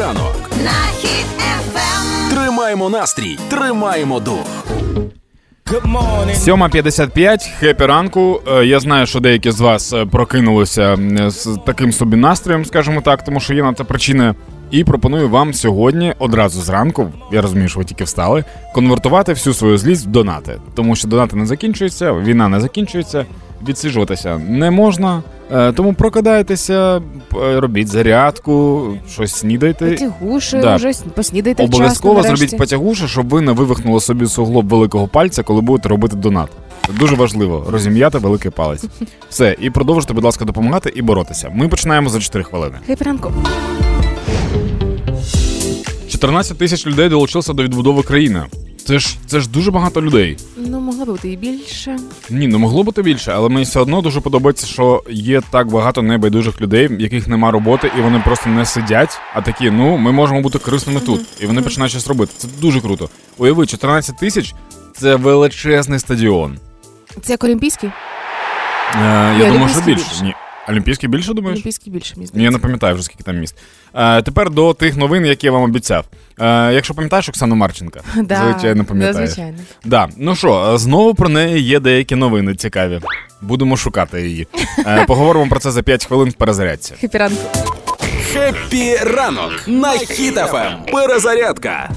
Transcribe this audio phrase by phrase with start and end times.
[0.00, 0.50] Ранок.
[0.64, 1.26] на хід.
[2.30, 4.46] Тримаємо настрій, тримаємо дух.
[5.66, 8.40] 7.55, хепі ранку.
[8.48, 13.24] Е, Я знаю, що деякі з вас е, прокинулися з таким собі настроєм, скажімо так,
[13.24, 14.34] тому що є на це причини.
[14.70, 19.78] І пропоную вам сьогодні одразу зранку, я розумію, що ви тільки встали, конвертувати всю свою
[19.78, 20.60] злість в донати.
[20.74, 23.24] Тому що донати не закінчуються, війна не закінчується,
[23.68, 25.22] відсиджуватися не можна.
[25.52, 29.90] Е, Тому прокидайтеся, робіть зарядку, щось снідайте.
[29.90, 30.76] Потягуші, Да.
[30.76, 35.60] вже поснідайте Обов'язково вчасно, зробіть потягуше, щоб ви не вивихнули собі суглоб великого пальця, коли
[35.60, 36.48] будете робити донат.
[36.86, 38.84] Це дуже важливо розім'яти великий палець.
[39.28, 41.50] Все, і продовжуйте, будь ласка, допомагати і боротися.
[41.54, 42.74] Ми починаємо за 4 хвилини.
[42.86, 43.32] Хепі ранку.
[46.08, 48.42] 14 тисяч людей долучилося до відбудови країни.
[48.84, 50.36] Це ж це ж дуже багато людей.
[50.56, 51.98] Ну, могло бути і більше.
[52.30, 56.02] Ні, ну могло бути більше, але мені все одно дуже подобається, що є так багато
[56.02, 60.12] небайдужих людей, в яких нема роботи, і вони просто не сидять, а такі, ну ми
[60.12, 61.20] можемо бути корисними тут.
[61.40, 62.32] І вони починають щось робити.
[62.36, 63.08] Це дуже круто.
[63.38, 64.54] Уяви, 14 тисяч
[64.96, 66.58] це величезний стадіон.
[67.22, 67.90] Це як Олімпійський?
[68.94, 70.04] Е, я думаю, що більше.
[70.10, 70.24] більше.
[70.24, 70.34] Ні.
[70.68, 71.56] Олімпійський більше думаєш?
[71.56, 73.56] Олімпійський більше, мені Ні, я не пам'ятаю вже скільки там міст.
[73.94, 76.04] Е, тепер до тих новин, які я вам обіцяв.
[76.40, 79.58] Е, якщо пам'ятаєш Оксану Марченко, Да, звичайно да, звичайно.
[79.84, 80.08] Да.
[80.16, 83.00] Ну що, е, знову про неї є деякі новини цікаві.
[83.40, 84.46] Будемо шукати її.
[84.86, 86.94] Е, поговоримо про це за 5 хвилин в перезарядці.
[87.00, 87.42] Хеппі ранку.
[88.32, 90.92] Хеппі ранок на Хіт ФМ.
[90.92, 91.90] Перезарядка.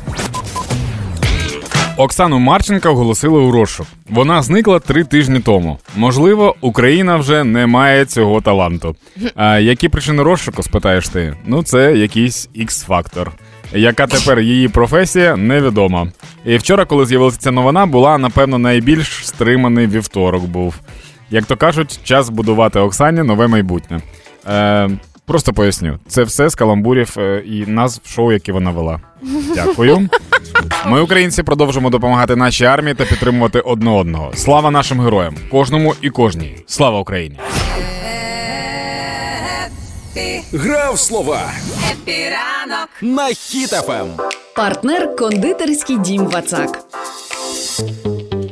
[1.97, 3.87] Оксану Марченко оголосили у розшук.
[4.09, 5.77] Вона зникла три тижні тому.
[5.95, 8.95] Можливо, Україна вже не має цього таланту.
[9.35, 11.35] А які причини розшуку, спитаєш ти?
[11.45, 13.31] Ну, це якийсь X-фактор.
[13.73, 16.07] Яка тепер її професія, невідома.
[16.45, 20.75] І вчора, коли з'явилася ця новина, була напевно найбільш стриманий вівторок був.
[21.29, 24.01] Як то кажуть, час будувати Оксані нове майбутнє.
[24.47, 24.89] Е,
[25.25, 28.99] просто поясню, це все з каламбурів е, і назв шоу, які вона вела.
[29.55, 30.09] Дякую.
[30.85, 34.31] Ми, українці, продовжимо допомагати нашій армії та підтримувати одне одного.
[34.35, 36.63] Слава нашим героям, кожному і кожній.
[36.67, 37.39] Слава Україні!
[40.53, 41.41] Грав слова
[41.87, 42.89] Хеппі ранок.
[43.01, 44.07] на Хіт ФМ.
[44.55, 46.79] Партнер кондитерський дім Вацак.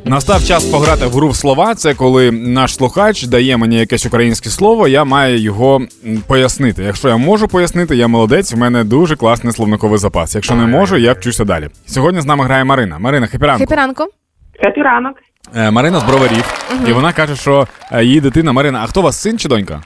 [0.05, 1.75] Настав час пограти в гру в слова.
[1.75, 5.81] Це коли наш слухач дає мені якесь українське слово, я маю його
[6.27, 6.83] пояснити.
[6.83, 8.53] Якщо я можу пояснити, я молодець.
[8.53, 10.35] У мене дуже класний словниковий запас.
[10.35, 11.69] Якщо не можу, я вчуся далі.
[11.85, 12.99] Сьогодні з нами грає Марина.
[12.99, 13.59] Марина, хеппі ранку.
[13.59, 14.03] Хеппі ранку.
[14.03, 14.11] Хеппі
[14.63, 14.73] ранку.
[14.75, 15.17] Хеппі ранок.
[15.55, 16.53] Е, Марина з Броварів,
[16.87, 18.79] і вона каже, що е, її дитина Марина.
[18.83, 19.81] А хто у вас син чи донька?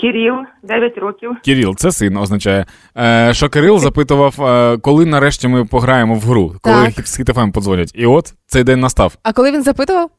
[0.00, 1.30] Кирил, 9 років.
[1.44, 2.64] Кирил, це син означає.
[2.98, 7.06] Е, що Кирил запитував, е, коли нарешті ми пограємо в гру, коли Так.
[7.06, 7.92] з Хіт ФМ подзвонять.
[7.94, 9.12] І от цей день настав.
[9.22, 10.10] А коли він запитував?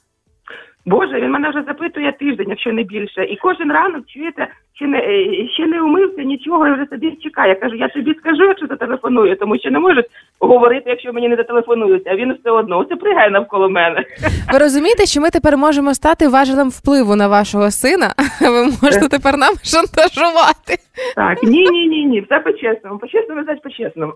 [0.85, 3.23] Боже, він мене вже запитує тиждень, якщо не більше.
[3.23, 7.49] І кожен ранок, чуєте, ще не, е, ще не умився нічого, і вже собі чекає.
[7.49, 10.05] Я кажу, я тобі скажу, якщо зателефоную, тому що не можуть
[10.39, 12.79] говорити, якщо мені не зателефонують, а він все одно.
[12.79, 14.03] Оце пригає навколо мене.
[14.53, 18.13] Ви розумієте, що ми тепер можемо стати важелем впливу на вашого сина?
[18.41, 20.77] Ви можете тепер нам шантажувати.
[21.15, 22.97] Так, ні, ні, ні, ні, все по-чесному.
[22.99, 24.13] По-чесному, значить по-чесному.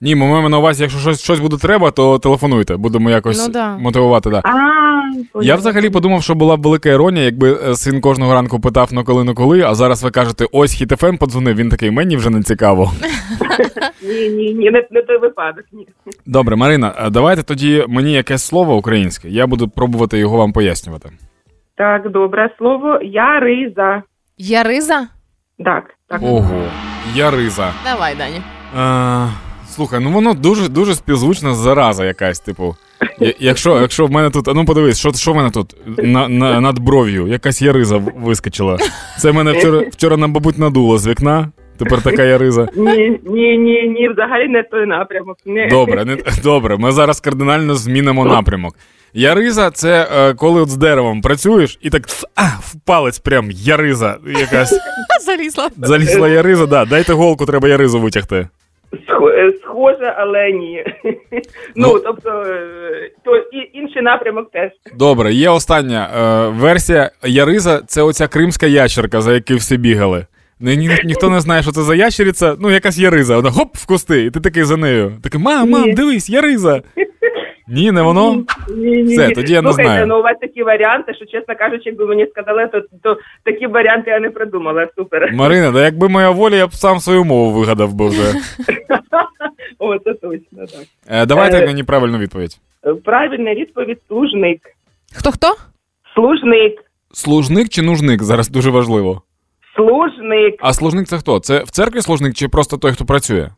[0.00, 2.76] Ні, ми маємо на увазі, якщо щось, щось буде треба, то телефонуйте.
[2.76, 3.76] Будемо якось Ну да.
[3.78, 4.30] мотивувати.
[4.30, 4.40] Да.
[4.44, 4.93] А,
[5.42, 9.04] Я взагалі подумав, що була б велика іронія, якби е, син кожного ранку питав на
[9.04, 11.56] коли на коли, а зараз ви кажете, ось Хіт ФМ подзвонив.
[11.56, 12.92] Він такий, мені вже не цікаво.
[14.02, 15.86] Ні, ні, ні, не, той випадок, ні.
[16.26, 19.28] Добре, Марина, давайте тоді мені якесь слово українське.
[19.28, 21.10] Я буду пробувати його вам пояснювати.
[21.76, 24.02] Так, добре, слово Яриза.
[24.38, 25.08] Яриза?
[25.64, 26.22] Так, так.
[26.22, 26.62] Ого,
[27.14, 27.72] Яриза.
[27.84, 28.40] Давай, Дані.
[28.78, 29.28] Е,
[29.68, 32.76] слухай, ну воно дуже дуже співзвучна зараза якась, типу.
[33.20, 36.60] Я- Якщо, якщо в мене тут, ну подивись, що, що в мене тут на, на,
[36.60, 38.78] над бров'ю, якась яриза вискочила.
[39.18, 41.48] Це мене вчора, вчора, мабуть, надуло з вікна.
[41.78, 42.68] Тепер така яриза.
[42.76, 45.36] Ні, ні, ні, ні, взагалі не той напрямок.
[45.46, 45.66] Ні.
[45.70, 48.74] Добре, не, добре, ми зараз кардинально змінимо напрямок.
[49.14, 53.50] Яриза це е, коли от з деревом працюєш і так ц- а, в палець прям
[53.50, 54.74] яриза якась.
[55.26, 55.68] Залізла.
[55.76, 58.48] Залізла яриза, да, дайте голку, треба яризу витягти.
[59.38, 60.84] Е, Схоже, але ні.
[61.04, 61.12] Ну.
[61.76, 64.70] Ну, тобто, е, то і інший напрямок теж.
[64.96, 67.10] Добре, є остання е, версія.
[67.22, 70.26] Яриза це оця кримська ящерка, за якою всі бігали.
[70.60, 73.86] Ні, ні, ніхто не знає, що це за ящериця, ну якась яриза, вона хоп в
[73.86, 75.12] кусти, і ти такий за нею.
[75.22, 76.82] Такий, мам, мам, дивись, яриза.
[77.68, 78.34] Ні, не воно.
[78.76, 79.34] Ні, ні, Все, ні.
[79.34, 80.06] тоді я не Слухайте, знаю.
[80.06, 84.10] ну у вас такі варіанти, що, чесно кажучи, якби мені сказали, то, то такі варіанти
[84.10, 84.88] я не придумала.
[84.96, 85.32] Супер.
[85.34, 88.32] Марина, да якби моя воля, я б сам свою мову вигадав би вже.
[89.78, 90.84] О, це точно так.
[91.08, 91.66] Е, давайте Е.
[91.66, 92.58] мені правильну відповідь.
[92.86, 94.60] Е, Правильна відповідь служник.
[95.16, 95.54] Хто хто?
[96.14, 96.80] Служник.
[97.12, 98.22] Служник чи нужник?
[98.22, 99.22] Зараз дуже важливо.
[99.76, 100.54] Служник.
[100.60, 101.40] А служник це хто?
[101.40, 103.48] Це в церкві служник чи просто той, хто працює?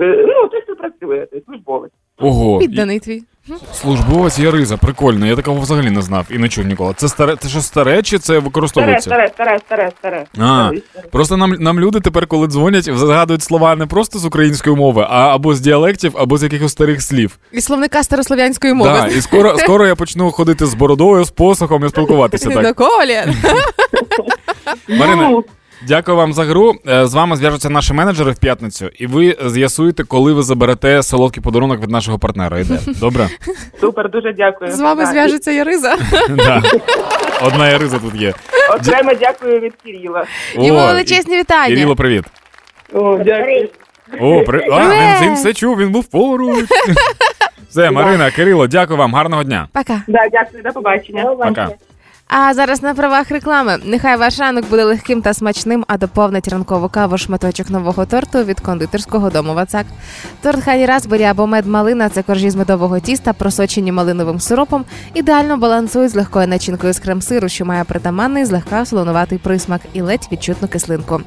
[0.00, 1.92] Е, Ну, той, хто працює, той службовець.
[2.18, 3.22] Ого, Підданий твій.
[3.74, 5.26] Службовець Яриза, прикольно.
[5.26, 6.94] Я такого взагалі не знав і не чув ніколи.
[6.96, 9.10] Це старе, це що старе чи це використовується?
[9.10, 10.24] старе, старе, старе, старе.
[10.32, 11.10] А, Старий, старий.
[11.10, 15.34] просто нам, нам люди тепер, коли дзвонять, згадують слова не просто з української мови, а
[15.34, 17.38] або з діалектів, або з якихось старих слів.
[17.52, 18.90] І словника старослов'янської мови.
[18.90, 22.56] Да, і скоро, скоро я почну ходити з бородою, з посохом і спілкуватися так.
[24.88, 25.44] Марина, Ну,
[25.86, 26.74] дякую вам за гру.
[26.88, 31.42] Е, З вами зв'яжуться наші менеджери в п'ятницю, і ви з'ясуєте, коли ви заберете солодкий
[31.42, 32.58] подарунок від нашого партнера.
[32.58, 32.78] Іде.
[33.00, 33.28] Добре?
[33.80, 34.72] Супер, дуже дякую.
[34.72, 35.96] З вами Так, зв'яжеться Яриза.
[37.42, 38.34] Одна Яриза тут є.
[38.74, 40.24] Окремо дякую від Кирила.
[40.54, 41.74] Йому величезні вітання.
[41.74, 42.24] Кирило, привіт.
[42.92, 43.68] О, дякую.
[44.20, 44.68] О, при...
[44.72, 44.80] а,
[45.22, 46.64] він, він все чув, він був поруч.
[47.68, 49.68] Все, Марина, Кирило, дякую вам, гарного дня.
[49.72, 50.02] Пока.
[50.08, 51.24] Да, дякую, до побачення.
[51.24, 51.68] Пока.
[52.28, 53.78] А зараз на правах реклами.
[53.84, 58.60] Нехай ваш ранок буде легким та смачним, а доповнить ранкову каву шматочок нового торту від
[58.60, 59.86] кондитерського дому Вацак.
[60.42, 64.84] Торт Хані Разбері або мед малина це коржі з медового тіста, просочені малиновим сиропом,
[65.14, 70.28] ідеально балансують з легкою начинкою з крем-сиру, що має притаманний злегка солонуватий присмак і ледь
[70.32, 71.20] відчутну кислинку.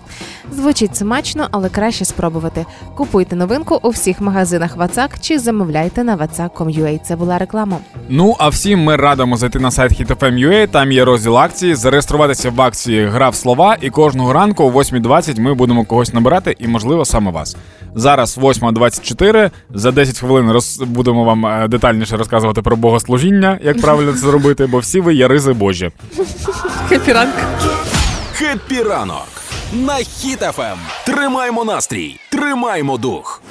[0.52, 2.66] Звучить смачно, але краще спробувати.
[2.96, 7.00] Купуйте новинку у всіх магазинах Вацак чи замовляйте на vatsak.com.ua.
[7.04, 7.78] Це була реклама.
[8.10, 12.62] Ну а всім ми радимо зайти на сайт HitFM.ua, Там є розділ акції, зареєструватися в
[12.62, 17.06] акції Гра в слова, і кожного ранку о 8.20 ми будемо когось набирати, і можливо
[17.06, 17.58] саме вас.
[17.96, 20.78] Зараз 8.24, За 10 хвилин роз...
[20.86, 25.54] будемо вам е, детальніше розказувати про богослужіння, як правильно це зробити, бо всі ви яризи
[25.54, 25.92] Божі.
[26.90, 27.34] Хеппі ранок.
[28.34, 29.28] Хеппі ранок
[29.74, 30.78] на Хіт-ФМ.
[31.06, 33.42] Тримаємо настрій, тримаємо дух.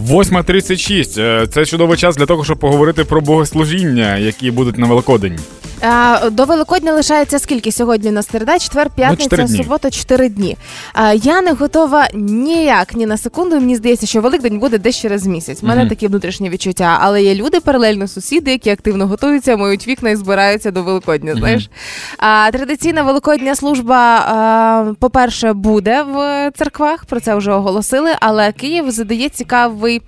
[0.00, 1.20] 8.36.
[1.20, 5.38] Е, Це чудовий час для того, щоб поговорити про богослужіння, які будуть на Великодень.
[5.82, 9.56] А, до Великодня лишається скільки сьогодні у нас середа, четвер, п'ятниця, чотири дні.
[9.56, 10.56] субота, чотири дні.
[10.92, 13.56] А, я не готова ніяк ні на секунду.
[13.56, 15.62] Мені здається, що Великдень буде десь через місяць.
[15.62, 15.88] У мене Мгм.
[15.88, 16.98] такі внутрішні відчуття.
[17.00, 21.34] Але є люди, паралельно сусіди, які активно готуються, миють вікна і збираються до Великодня.
[21.34, 21.70] Знаєш,
[22.18, 27.04] а, традиційна великодня служба, а, по-перше, буде в церквах.
[27.04, 28.10] Про це вже оголосили.
[28.20, 30.02] Але Київ задає цікавий.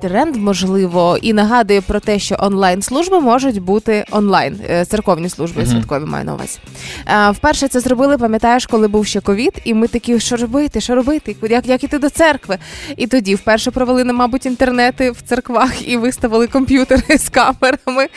[0.00, 4.58] Тренд, можливо, і нагадує про те, що онлайн служби можуть бути онлайн.
[4.70, 5.70] Е, Церковні служби Мгм.
[5.70, 6.58] святкові маю на увазі.
[7.06, 10.94] Е, Вперше це зробили, пам'ятаєш, коли був ще ковід, і ми такі, що робити, що
[10.94, 12.58] робити, як, як іти до церкви.
[12.96, 18.08] І тоді вперше провели, мабуть, інтернети в церквах і виставили комп'ютери з камерами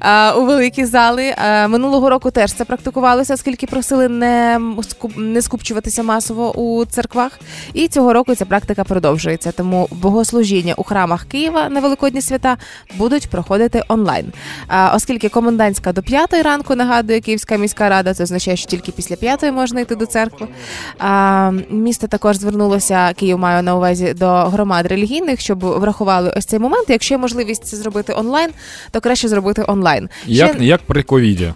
[0.00, 1.34] е, у великі зали.
[1.68, 7.40] Минулого року теж це практикувалося, оскільки просили не, скуп- не скупчуватися масово у церквах.
[7.72, 9.52] І цього року ця практика продовжується.
[9.52, 12.56] Тому богослужіння у храмах Києва на великодні свята
[12.96, 14.32] будуть проходити онлайн.
[14.66, 19.16] А, оскільки комендантська до п'ятої ранку нагадує Київська міська рада, це означає, що тільки після
[19.16, 20.48] п'ятої можна йти до церкви.
[20.98, 26.58] А, місто також звернулося, Київ маю на увазі до громад релігійних, щоб врахували ось цей
[26.58, 26.90] момент.
[26.90, 28.50] Якщо є можливість це зробити онлайн,
[28.90, 30.08] то краще зробити онлайн.
[30.26, 31.52] Як, Ще, як при ковіді?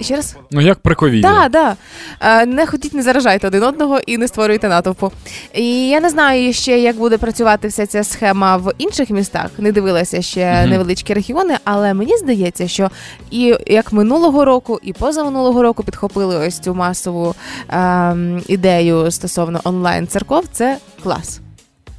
[0.00, 0.36] Ще раз.
[0.50, 1.22] Ну як при ковіді?
[1.22, 1.76] Так, да.
[2.20, 5.12] Е, Не ходіть, не заражайте один одного і не створюйте натовпу.
[5.54, 9.50] І я не знаю ще, як буде працювати вся ця схема в інших містах.
[9.58, 10.70] Не дивилася ще Мгм.
[10.70, 12.90] невеличкі регіони, але мені здається, що
[13.30, 17.34] і як минулого року, і позаминулого року підхопили ось цю масову
[17.68, 20.44] ем, ідею стосовно онлайн церков.
[20.52, 21.40] Це клас.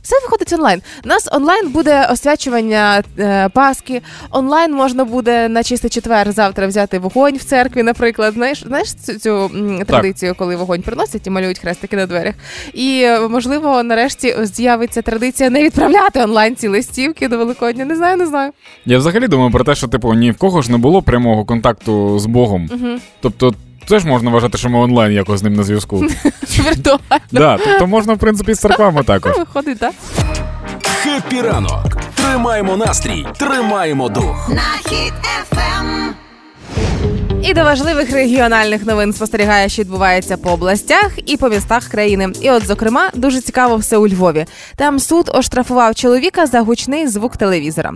[0.08, 0.82] Все виходить онлайн.
[1.06, 4.02] У нас онлайн буде освячування е, Пасхи.
[4.32, 8.34] Онлайн можна буде на чистий четвер завтра взяти вогонь в церкві, наприклад.
[8.34, 9.52] Знаєш, знаєш цю, цю
[9.88, 12.36] традицію, коли вогонь приносять і малюють хрестики на дверях.
[12.74, 17.86] І е, можливо, нарешті з'явиться традиція не відправляти онлайн ці листівки до Великодня.
[17.86, 18.52] Не знаю, не знаю.
[18.86, 22.20] Я взагалі думаю про те, що типу ні в кого ж не було прямого контакту
[22.20, 22.70] з Богом.
[22.74, 23.00] Угу.
[23.22, 23.54] Тобто,
[23.88, 26.00] теж можна вважати, що ми онлайн якось з ним на зв'язку.
[26.60, 27.00] Віртуально
[27.32, 29.32] да, тобто можна, в принципі, з церквами також.
[29.38, 29.94] виходить, так?
[31.03, 31.98] Хеппі ранок.
[32.15, 34.50] Тримаємо настрій, тримаємо дух.
[34.50, 36.13] на хід ефем.
[37.48, 42.30] І до важливих регіональних новин спостерігає, що відбувається по областях і по містах країни.
[42.42, 44.46] І, от, зокрема, дуже цікаво все у Львові.
[44.75, 47.94] Там суд оштрафував чоловіка за гучний звук телевізора.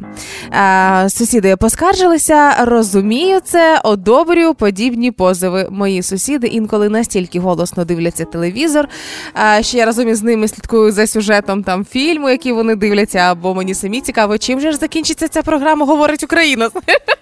[0.51, 5.67] А, сусіди поскаржилися, розумію це, одобрюю подібні позови.
[5.71, 8.87] Мої сусіди інколи настільки голосно дивляться телевізор,
[9.33, 13.55] а, що я разом із ними слідкую за сюжетом там фільму, який вони дивляться, або
[13.55, 16.69] мені самі цікаво, чим же ж закінчиться ця програма, говорить Україна.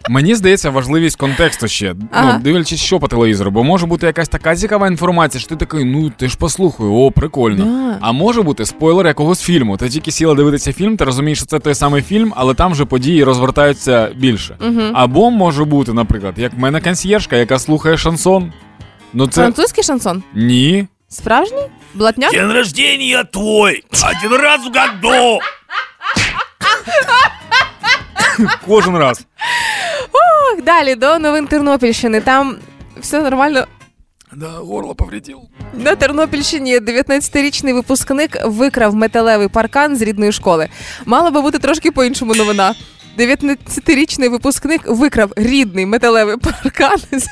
[0.09, 1.95] Мені здається, важливість контексту ще.
[2.19, 2.33] Ага.
[2.33, 5.85] Ну, дивлячись, що по телевізору, бо може бути якась така цікава інформація, що ти такий,
[5.85, 7.65] ну ти ж послухай, о, прикольно.
[7.65, 7.97] Да.
[8.01, 9.77] А може бути спойлер якогось фільму.
[9.77, 12.85] Ти тільки сіла дивитися фільм, ти розумієш, що це той самий фільм, але там вже
[12.85, 14.55] події розвертаються більше.
[14.59, 14.91] Мгм.
[14.93, 18.53] Або може бути, наприклад, як в мене консьєржка, яка слухає шансон.
[19.13, 20.23] Ну це Французький шансон?
[20.33, 20.87] ні.
[21.09, 21.65] Справжній?
[21.93, 22.31] Блатняк?
[22.31, 25.39] День рождения твой один раз в году.
[28.67, 29.25] Кожен раз.
[30.53, 32.21] Ох, Далі до новин Тернопільщини.
[32.21, 32.55] Там
[32.99, 33.67] все нормально.
[34.33, 35.39] Да, горло повредил.
[35.73, 40.69] На Тернопільщині 19-річний випускник викрав металевий паркан з рідної школи.
[41.05, 42.75] Мала би бути трошки по-іншому новина.
[43.19, 47.27] 19-річний випускник викрав рідний металевий паркан з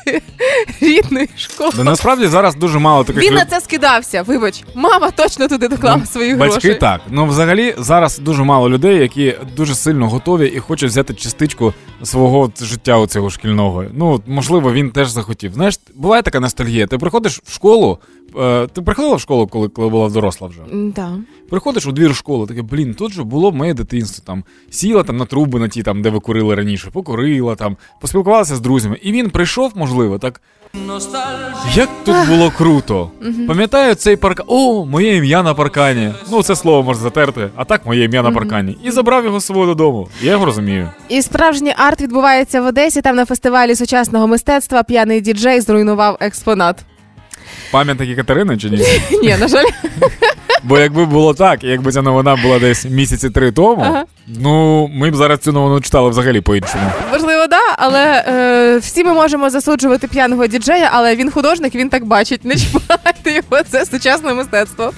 [0.81, 1.71] рідної школи.
[1.77, 4.23] Да, насправді зараз дуже мало таких Він на це скидався.
[4.23, 6.79] Вибач, мама точно туди доклала свої Батьки гроші.
[6.79, 7.01] так.
[7.09, 12.51] Ну взагалі зараз дуже мало людей, які дуже сильно готові і хочуть взяти частичку свого
[12.61, 13.85] життя у цього шкільного.
[13.93, 15.53] Ну, можливо, він теж захотів.
[15.53, 16.87] Знаєш, буває така ностальгія.
[16.87, 17.97] Ти приходиш в школу.
[18.39, 20.59] Е, Ти приходила в школу, коли, коли була доросла вже?
[20.95, 21.09] Так.
[21.49, 24.23] Приходиш у двір школи, таке, блін, тут же було моє дитинство.
[24.27, 28.55] Там сіла там на труби на ті, там, де ви курили раніше, покурила там, поспілкувалася
[28.55, 28.99] з друзями.
[29.03, 30.41] І він прийшов, можливо, так.
[31.75, 33.11] Як тут було круто.
[33.47, 34.45] Пам'ятаю цей паркан.
[34.49, 36.13] О, моє ім'я на паркані.
[36.31, 38.77] Ну, це слово можна затерти, а так моє ім'я на паркані.
[38.83, 40.07] І забрав його з собою додому.
[40.21, 40.89] Я його розумію.
[41.09, 43.01] І справжній арт відбувається в Одесі.
[43.01, 46.85] Там на фестивалі сучасного мистецтва п'яний діджей зруйнував експонат.
[47.71, 48.77] Пам'ятники Катерини чи ні?
[49.23, 49.65] Ні, на жаль,
[50.63, 54.05] Бо якби було так, якби ця новина була десь місяці три тому, Ага.
[54.27, 56.83] ну ми б зараз цю новину читали взагалі по-іншому.
[57.11, 62.05] можливо, да, але е, всі ми можемо засуджувати п'яного діджея, але він художник, він так
[62.05, 62.45] бачить.
[62.45, 64.93] Не чіпайте його, це сучасне мистецтво.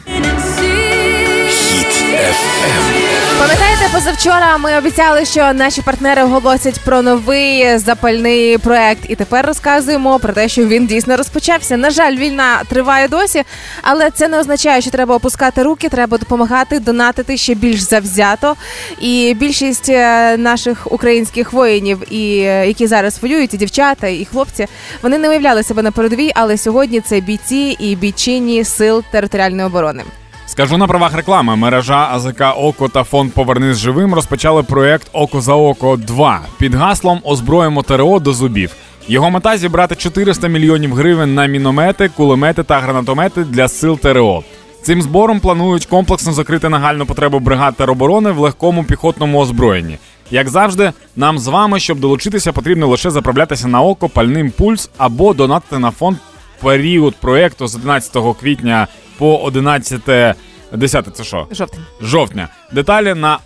[3.39, 10.19] Пам'ятаєте, позавчора ми обіцяли, що наші партнери оголосять про новий запальний проект, і тепер розказуємо
[10.19, 11.77] про те, що він дійсно розпочався.
[11.77, 13.43] На жаль, війна триває досі,
[13.81, 18.55] але це не означає, що треба опускати руки, треба допомагати, донатити ще більш завзято.
[19.01, 24.67] І більшість е, наших українських воїнів, і які зараз воюють, і дівчата, і хлопці,
[25.03, 30.03] вони не уявляли себе на передовій, але сьогодні це бійці і бійчині сил територіальної оборони.
[30.45, 31.55] Скажу на правах реклами.
[31.55, 37.21] Мережа АЗК Око та фонд Повернись живим розпочали проект Око за око 2 під гаслом
[37.23, 38.75] Озброїмо ТРО до зубів.
[39.07, 44.43] Його мета зібрати 400 мільйонів гривень на міномети, кулемети та гранатомети для сил ТРО.
[44.81, 49.97] Цим збором планують комплексно закрити нагальну потребу бригад тероборони в легкому піхотному озброєнні.
[50.31, 55.33] Як завжди, нам з вами, щоб долучитися, потрібно лише заправлятися на око пальним пульс або
[55.33, 56.17] донатити на фонд
[56.61, 60.35] період проекту з 11 квітня по 11
[60.73, 61.47] 10 це що?
[61.51, 61.79] Жовтня.
[62.01, 62.47] Жовтня.
[62.71, 63.37] Деталі на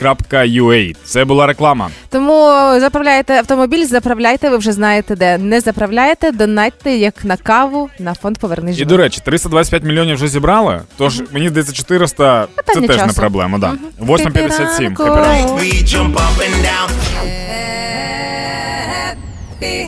[0.00, 0.96] oko.ua.
[1.04, 1.90] Це була реклама.
[2.08, 2.34] Тому
[2.80, 5.38] заправляєте автомобіль, заправляйте, ви вже знаєте де.
[5.38, 8.88] Не заправляєте, донатьте як на каву на фонд Повернись І живим».
[8.88, 10.80] до речі, 325 мільйонів вже зібрали.
[10.96, 13.20] Тож мені здається, 400 це Питання теж не часу.
[13.20, 13.58] проблема.
[13.58, 13.72] Да.
[14.00, 15.14] 8.57.
[15.14, 15.56] Ранку.
[15.58, 16.90] Хепі We jump up and down.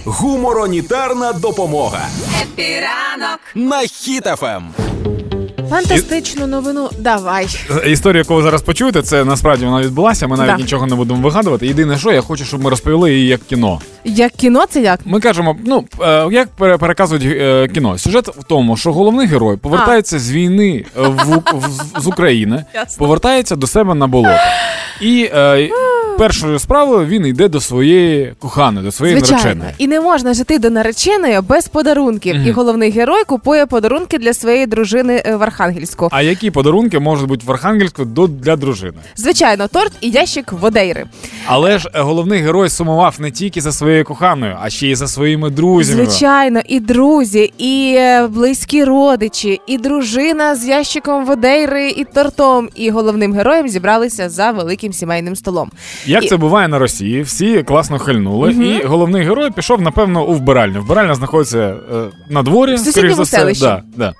[0.04, 2.00] Гуморонітарна допомога
[2.42, 3.40] Епіранок.
[3.54, 4.62] на Хіт FM.
[5.70, 7.46] Фантастичну новину давай.
[7.86, 10.26] Історія, яку ви зараз почуєте, це насправді вона відбулася.
[10.26, 10.62] Ми навіть Да.
[10.62, 11.66] нічого не будемо вигадувати.
[11.66, 13.80] Єдине, що я хочу, щоб ми розповіли її як кіно.
[14.04, 15.00] Як кіно, це як?
[15.04, 17.98] Ми кажемо, ну е, як пере- переказують е, кіно.
[17.98, 22.98] Сюжет в тому, що головний герой повертається з війни е, в, в- з України, Ясно.
[23.06, 24.38] повертається до себе на болото.
[25.00, 25.70] І е,
[26.18, 29.74] першою справою він йде до своєї коханої, до своєї Звичайно, нареченої.
[29.78, 32.36] і не можна жити до нареченої без подарунків.
[32.46, 36.08] І головний герой купує подарунки для своєї дружини е, в Архангельську.
[36.12, 38.92] А які подарунки можуть бути в Архангельську до для дружини?
[39.16, 41.04] Звичайно, торт і ящик водейри.
[41.46, 45.08] Але ж е, головний герой сумував не тільки за своєю коханою, а ще й за
[45.08, 46.04] своїми друзями.
[46.06, 52.68] Звичайно, і друзі, і е, близькі родичі, і дружина з ящиком водейри і тортом.
[52.74, 55.70] І головним героєм зібралися за великим сімейним столом.
[56.06, 60.32] Як І- це буває на Росії, всі класно хильнули, і головний герой пішов, напевно, у
[60.32, 60.80] вбиральню.
[60.82, 63.36] Вбиральня знаходиться е, на дворі, скоріш за все.
[63.66, 64.14] Да, да.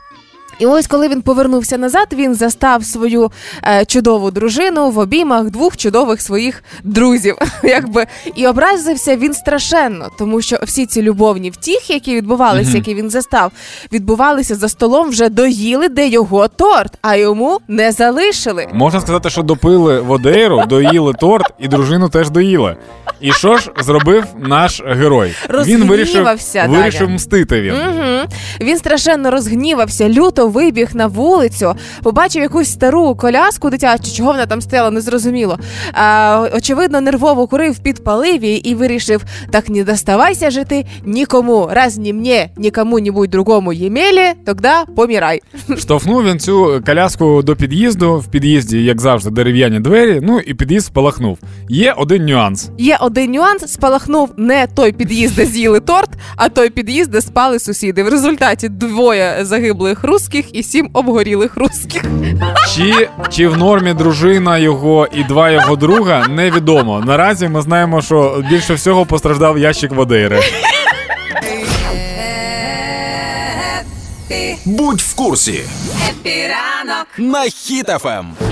[0.59, 3.31] І ось коли він повернувся назад, він застав свою
[3.65, 7.37] е, чудову дружину в обіймах двох чудових своїх друзів.
[7.63, 13.11] Якби і образився він страшенно, тому що всі ці любовні втіхи, які відбувалися, які він
[13.11, 13.53] застав,
[13.93, 18.67] відбувалися за столом, вже доїли, де його торт, а йому не залишили.
[18.73, 22.77] Можна сказати, що допили водейру, доїли торт, і дружину теж доїли.
[23.21, 25.35] І що ж зробив наш герой?
[25.51, 27.75] Він вирішив, Розгнівався, вирішив мстити він.
[27.75, 28.29] Угу.
[28.61, 34.61] Він страшенно розгнівався, люто вибіг на вулицю, побачив якусь стару коляску дитячу, чого вона там
[34.61, 35.59] стояла, незрозуміло.
[35.93, 41.99] А, очевидно, нервово курив, підпалив її і вирішив: так не доставайся же ти нікому, раз
[41.99, 45.41] ні мені, ні кому-нибудь другому ємелі, тоді помірай.
[45.79, 48.19] Штовхнув він цю коляску до під'їзду.
[48.19, 50.21] В під'їзді, як завжди, дерев'яні двері.
[50.23, 51.39] Ну і під'їзд спалахнув.
[51.69, 52.71] Є один нюанс.
[52.79, 57.59] Є один нюанс: спалахнув не той під'їзд, де з'їли торт, а той під'їзд, де спали
[57.59, 58.03] сусіди.
[58.03, 62.05] В результаті двоє загиблих русських і сім обгорілих русських.
[62.75, 67.01] Чи, чи в нормі дружина його і два його друга, невідомо.
[67.07, 70.41] Наразі ми знаємо, що більше всього постраждав ящик Водейри.
[74.65, 75.61] Будь в курсі
[76.11, 77.45] Епіранок на
[78.05, 78.46] Ем.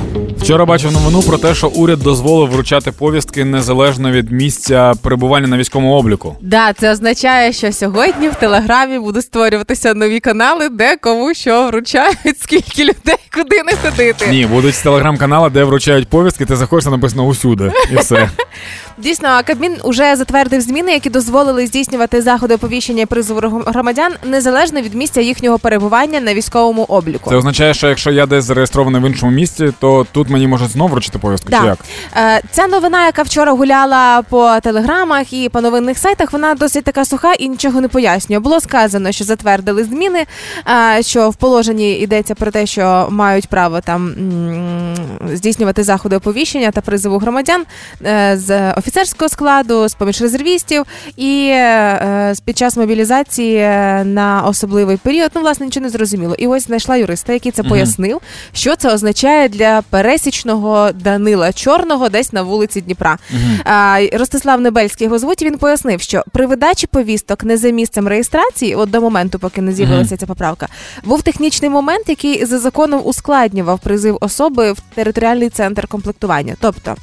[0.45, 5.57] Вчора бачив новину про те, що уряд дозволив вручати повістки незалежно від місця перебування на
[5.59, 6.37] військовому обліку.
[6.41, 12.41] Да, це означає, що сьогодні в телеграмі будуть створюватися нові канали, де кому що вручають,
[12.41, 14.27] скільки людей, куди не ходити.
[14.27, 17.73] Ні, будуть телеграм-канали, де вручають повістки, ти заходиш, там написано усюди.
[17.93, 18.31] І все.
[18.99, 24.95] Дійсно, Кабмін уже затвердив зміни, які дозволили здійснювати заходи оповіщення і призову громадян незалежно від
[24.95, 27.31] місця їхнього перебування на військовому обліку.
[27.31, 30.91] Це означає, що якщо я десь зареєстрований в іншому місці, то тут мені можуть знову
[30.91, 31.51] вручити повістку.
[31.51, 31.79] Чи як?
[32.17, 37.05] Е, Ця новина, яка вчора гуляла по телеграмах і по новинних сайтах, вона досить така
[37.05, 38.39] суха і нічого не пояснює.
[38.39, 40.25] Було сказано, що затвердили зміни,
[40.97, 44.15] е, що в положенні йдеться про те, що мають право там
[45.35, 47.65] здійснювати заходи оповіщення та призову громадян
[48.07, 50.85] е, з офіцерського складу, з поміж резервістів
[51.17, 55.31] і е, під час мобілізації е, на особливий період.
[55.35, 56.35] Ну, власне, нічого не зрозуміло.
[56.38, 58.21] І ось знайшла юриста, який це пояснив,
[58.53, 63.19] що це означає для пересічного Данила Чорного десь на вулиці Дніпра.
[64.12, 65.43] Ростислав Небельський його звуть.
[65.43, 69.73] Він пояснив, що при видачі повісток не за місцем реєстрації, от до моменту, поки не
[69.73, 70.69] з'явилася ця поправка,
[71.05, 76.57] був технічний момент, який за законом ускладнював призив особи в територіальний центр комплектування.
[76.61, 76.97] Тобто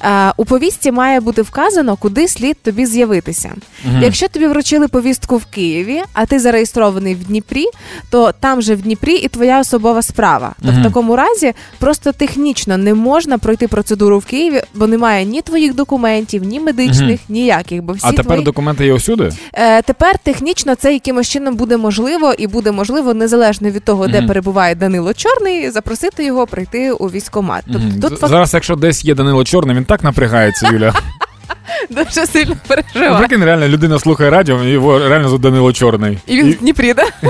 [0.00, 3.52] а, у повістці має бути вказано, куди слід тобі з'явитися.
[4.00, 7.64] Якщо тобі вручили повістку в Києві, а ти зареєстрований в Дніпрі,
[8.10, 10.54] то там же в Дніпрі і твоя особова справа.
[10.62, 10.80] То Мгм.
[10.80, 15.74] в такому разі просто технічно не можна пройти процедуру в Києві, бо немає ні твоїх
[15.74, 17.82] документів, ні медичних, ніяких.
[17.82, 18.42] Бо всі А тепер твої...
[18.44, 19.32] документи є усюди?
[19.52, 24.22] Е, тепер технічно це якимось чином буде можливо, і буде можливо незалежно від того, де
[24.22, 27.64] перебуває Данило Чорний, запросити його прийти у військкомат.
[27.72, 30.94] Тобто тут Зараз, якщо десь є Данило Чорний, він так напрягається, Юля.
[31.90, 33.18] дуже сильно переживає.
[33.18, 36.18] Прикинь, реально людина слухає радіо, його реально за Данило Чорний.
[36.26, 37.04] І він в Дніпрі, да?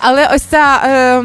[0.00, 1.22] Але ось ця е,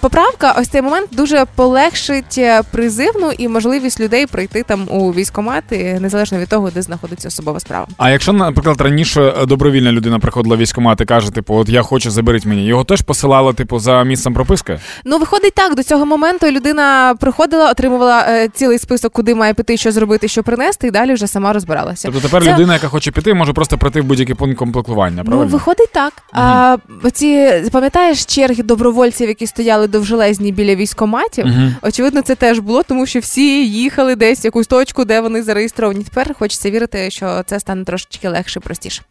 [0.00, 5.98] поправка, ось цей момент дуже полегшить е, призивну і можливість людей прийти там у військкомати,
[6.00, 7.86] незалежно від того, де знаходиться особова справа.
[7.96, 11.82] А якщо, наприклад, раніше е, добровільна людина приходила в військкомат і каже, типу, от я
[11.82, 14.78] хочу, заберіть мені, його теж посилали, типу, за місцем прописки?
[15.04, 19.76] Ну, виходить так, до цього моменту людина приходила, отримувала е, цілий список, куди має піти,
[19.76, 22.08] що зробити, що принести, і далі вже сама розбиралася.
[22.12, 25.46] Тобто тепер Це- людина, яка хоче піти, може просто прийти в будь-який пункт комплектування, Ну,
[25.46, 26.12] виходить так.
[26.32, 26.76] А
[27.12, 27.62] ці
[27.94, 31.46] пам'ятаєш черги добровольців, які стояли довжелезні біля військкоматів?
[31.46, 31.76] Мгм.
[31.82, 36.04] Очевидно, це теж було, тому що всі їхали десь в якусь точку, де вони зареєстровані.
[36.04, 39.02] Тепер хочеться вірити, що це стане трошечки легше простіше.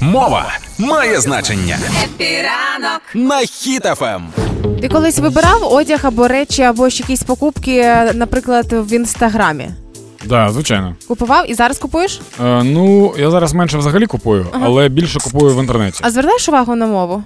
[0.00, 3.46] Мова має значення Хеппі ранок на Ем.
[3.46, 4.20] Хіт-ФМ.
[4.80, 9.70] Ти колись вибирав одяг або речі, або ж якісь покупки, наприклад, в інстаграмі.
[10.24, 10.94] Да, звичайно.
[11.08, 12.20] Купував і зараз купуєш?
[12.44, 16.00] Е, ну, я зараз менше взагалі купую, але більше купую в інтернеті.
[16.02, 17.22] А звертаєш увагу на мову?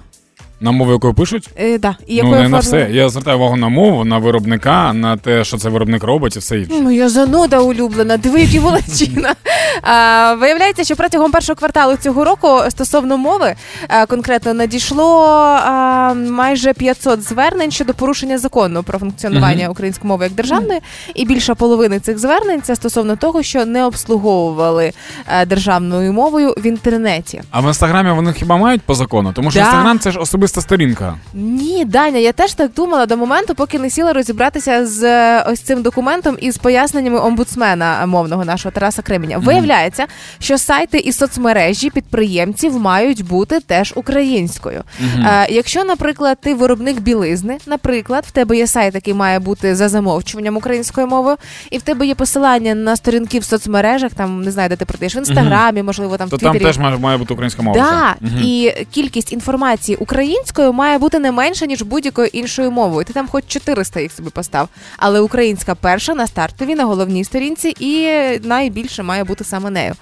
[0.59, 1.49] На мову, якою пишуть?
[1.59, 1.95] Е, да.
[2.07, 2.87] І ну, якою не на все.
[2.91, 6.57] Я звертаю увагу на мову, на виробника, на те, що це виробник робить і все
[6.59, 6.71] інше.
[6.81, 9.35] Ну, я зануда улюблена, диви, які волочина.
[9.81, 13.55] А, виявляється, що протягом першого кварталу цього року стосовно мови
[13.87, 15.23] а, конкретно надійшло
[15.65, 20.79] а, майже 500 звернень щодо порушення закону про функціонування української мови як державної,
[21.15, 24.91] і більша половини цих звернень це стосовно того, що не обслуговували
[25.25, 27.41] а, державною мовою в інтернеті.
[27.51, 29.33] А в інстаграмі вони хіба мають по закону?
[29.33, 29.65] Тому що Да.
[29.65, 31.15] інстаграм це ж особиста сторінка.
[31.33, 35.59] Ні, Даня, я теж так думала до моменту, поки не сіла розібратися з е, ось
[35.59, 39.37] цим документом і з поясненнями омбудсмена мовного нашого Тараса Кременя.
[39.37, 40.05] Виявляється,
[40.39, 44.83] що сайти і соцмережі підприємців мають бути теж українською.
[45.01, 49.89] Е, якщо, наприклад, ти виробник білизни, наприклад, в тебе є сайт, який має бути за
[49.89, 51.37] замовчуванням українською мовою,
[51.71, 55.15] і в тебе є посилання на сторінки в соцмережах, там не знаю, де ти продаєш
[55.15, 57.77] в інстаграмі, можливо, там То в там теж має, має бути українська мова.
[57.77, 63.05] Да, і кількість інформації українською українською має бути не менше ніж будь-якою іншою мовою.
[63.05, 64.69] Ти там хоч 400 їх собі постав.
[64.97, 68.09] Але українська перша на стартовій, на головній сторінці, і
[68.43, 69.93] найбільше має бути саме нею.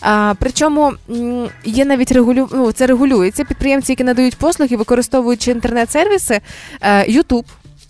[0.00, 0.92] А, причому
[1.64, 2.48] є навіть регулю...
[2.52, 3.44] ну, це регулюється.
[3.44, 6.40] Підприємці, які надають послуги, використовуючи інтернет-сервіси,
[6.80, 7.44] е, YouTube.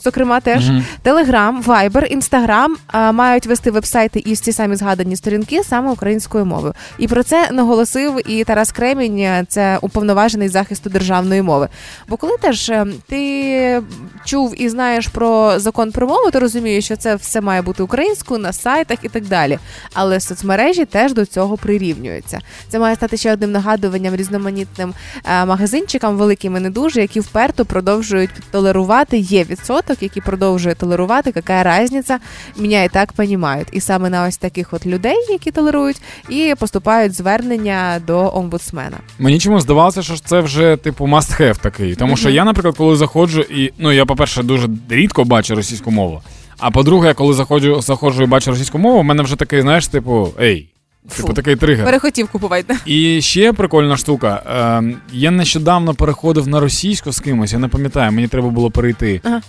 [0.04, 0.70] Зокрема, теж
[1.04, 6.74] Telegram, Viber, Instagram а, мають вести вебсайти із ці самі згадані сторінки саме українською мовою.
[6.98, 11.68] І про це наголосив і Тарас Кремінь, е, це уповноважений захисту державної мови.
[12.08, 13.82] Бо коли теж е, ти
[14.24, 18.40] чув і знаєш про закон про мову, ти розумієш, що це все має бути українською
[18.40, 19.58] на сайтах і так далі.
[19.94, 22.38] Але соцмережі теж до цього прирівнюються.
[22.68, 27.64] Це має стати ще одним нагадуванням різноманітним е, магазинчикам, великим і не дуже, які вперто
[27.64, 29.18] продовжують толерувати.
[29.18, 31.32] Є відсоток, які продовжує толерувати.
[31.36, 32.18] Яка різниця?
[32.56, 33.68] Мене і так понімають.
[33.72, 38.96] І саме на ось таких от людей, які толерують, і поступають звернення до омбудсмена.
[39.18, 41.94] Мені чомусь здавалося, що це вже типу must have такий.
[41.94, 46.22] Тому що я, наприклад, коли заходжу, і ну я, по-перше, дуже рідко бачу російську мову.
[46.58, 49.86] А по-друге, я коли заходжу, заходжу і бачу російську мову, в мене вже такий, знаєш,
[49.86, 50.68] типу, ей,
[51.08, 51.22] Фу.
[51.22, 51.84] типу такий тригер.
[51.84, 52.76] Перехотів купувати.
[52.86, 54.42] І ще прикольна штука.
[54.82, 59.20] Е, я нещодавно переходив на російську з кимось, я не пам'ятаю, мені треба було перейти.
[59.24, 59.40] Ага.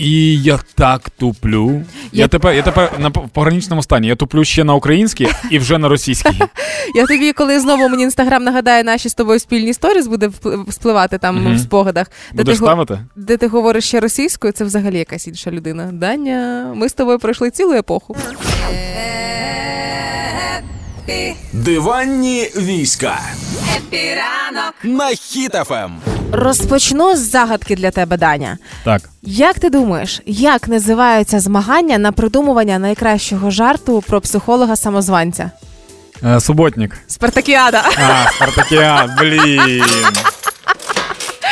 [0.00, 1.82] І я так туплю.
[2.12, 4.08] Я, Я- тепер я тепер на пограничному стані.
[4.08, 6.36] Я туплю ще на українській і вже на російській.
[6.94, 11.18] Я тобі, коли знову мені інстаграм нагадає наші з тобою спільні сторіс, буде впли- спливати
[11.18, 11.56] там Мгм.
[11.56, 12.98] в спогадах, де ти, Будеш го- ставити?
[13.16, 15.90] де ти говориш ще російською, це взагалі якась інша людина.
[15.92, 18.16] Даня, ми з тобою пройшли цілу епоху.
[21.52, 23.20] Диванні війська
[23.76, 24.74] Епіранок.
[24.82, 25.10] на
[25.84, 26.19] Ем.
[26.32, 28.58] Розпочну з загадки для тебе, Даня.
[28.84, 29.02] Так.
[29.22, 35.50] Як ти думаєш, як називаються змагання на придумування найкращого жарту про психолога самозванця?
[36.24, 36.96] Е, суботник.
[37.06, 37.82] Спартакіада.
[37.96, 39.82] А, Спартакіад, блін.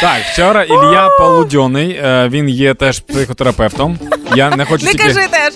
[0.01, 3.99] Так, вчора Ілля Полудьоний, е, він є теж психотерапевтом.
[4.37, 5.07] Я не хочу Не тільки...
[5.07, 5.55] кажи теж.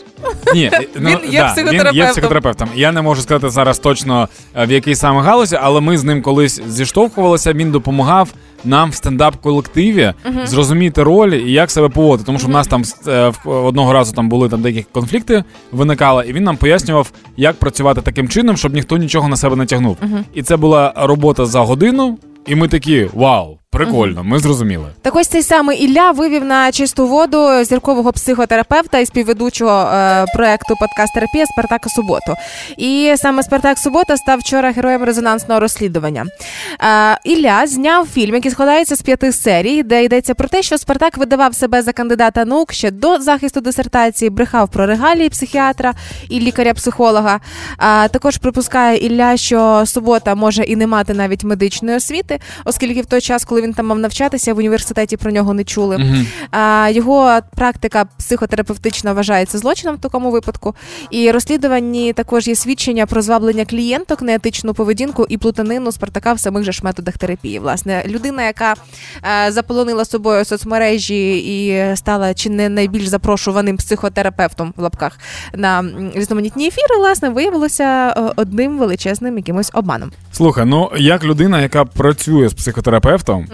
[0.54, 2.10] Ні, ну, Він є да, Він є психотерапевтом.
[2.12, 2.68] психотерапевтом.
[2.74, 6.22] Я не можу сказати зараз точно е, в якій саме галузі, але ми з ним
[6.22, 7.52] колись зіштовхувалися.
[7.52, 8.28] Він допомагав
[8.64, 12.26] нам в стендап-колективі зрозуміти ролі і як себе поводити.
[12.26, 16.24] Тому що в нас там е, в- одного разу там були там деякі конфлікти, виникали,
[16.28, 19.96] і він нам пояснював, як працювати таким чином, щоб ніхто нічого на себе не тягнув.
[20.34, 22.18] І це була робота за годину.
[22.46, 24.84] І ми такі вау, прикольно, ми зрозуміли.
[25.02, 30.74] Так ось цей самий Ілля вивів на чисту воду зіркового психотерапевта і співведучого е, проекту
[30.80, 32.34] подкаст терапія Спартака Суботу.
[32.76, 36.26] І саме Спартак Субота став вчора героєм резонансного розслідування.
[36.80, 41.16] Е, Ілля зняв фільм, який складається з п'яти серій, де йдеться про те, що Спартак
[41.16, 45.94] видавав себе за кандидата наук ще до захисту дисертації, брехав про регалії психіатра
[46.28, 47.40] і лікаря-психолога.
[47.76, 53.06] А також припускає Ілля, що субота може і не мати навіть медичної освіти, оскільки в
[53.06, 56.24] той час, коли він там мав навчатися, в університеті про нього не чули.
[56.50, 60.74] А, його практика психотерапевтична вважається злочином в такому випадку.
[61.10, 66.64] І розслідувані також є свідчення про зваблення клієнток, неетичну поведінку і плутанину Спартака в самих
[66.64, 67.58] же ж методах терапії.
[67.58, 68.74] Власне, людина, яка
[69.46, 75.18] е, заполонила собою соцмережі і стала чи не найбільш запрошуваним психотерапевтом в лапках
[75.54, 80.12] на різноманітні ефіри, власне, виявилося е, одним величезним якимось обманом.
[80.32, 83.46] Слухай, ну як людина, яка працює з психотерапевтом,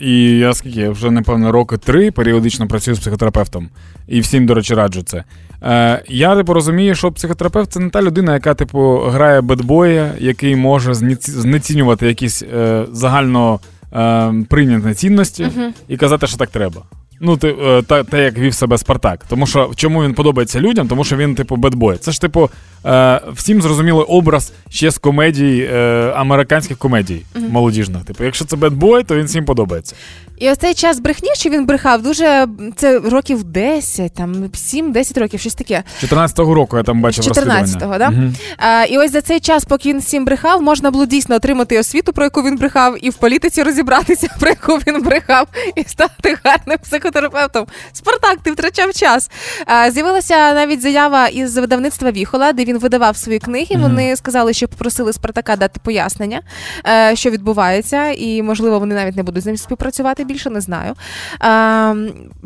[0.00, 3.68] і я скільки вже напевно роки три періодично працюю з психотерапевтом,
[4.08, 5.24] і всім, до речі, раджу це.
[5.62, 10.56] Е, я типу розумію, що психотерапевт це не та людина, яка, типу, грає бедбоя, який
[10.56, 13.60] може знецінювати якісь е, загально
[13.92, 15.48] е, прийняті цінності
[15.88, 16.82] і казати, що так треба.
[17.20, 19.24] Ну, ти, е, та, те, як вів себе Спартак.
[19.28, 20.88] Тому що чому він подобається людям?
[20.88, 21.96] Тому що він, типу, бедбой.
[21.96, 22.50] Це ж, типу,
[22.86, 28.04] е, всім зрозумілий образ ще з комедій, е, американських комедій молодіжних.
[28.04, 29.94] Типу, якщо це бедбой, то він всім подобається.
[30.38, 32.46] І ось цей час брехні, що він брехав, дуже
[32.76, 35.82] це років 10, там 7-10 років, щось таке.
[36.02, 38.10] 14-го року я там бачив 14-го, да?
[38.10, 38.34] Мгм.
[38.56, 42.12] А, і ось за цей час, поки він всім брехав, можна було дійсно отримати освіту,
[42.12, 45.46] про яку він брехав, і в політиці розібратися, про яку він брехав,
[45.76, 47.66] і стати гарним психотерапевтом.
[47.92, 49.30] Спартак, ти втрачав час.
[49.66, 53.76] А, з'явилася навіть заява із видавництва Віхола, де він видавав свої книги.
[53.76, 56.40] Вони сказали, що попросили Спартака дати пояснення,
[56.86, 60.94] е, що відбувається, і можливо вони навіть не будуть з ним співпрацювати більше, не знаю.
[61.40, 61.94] А,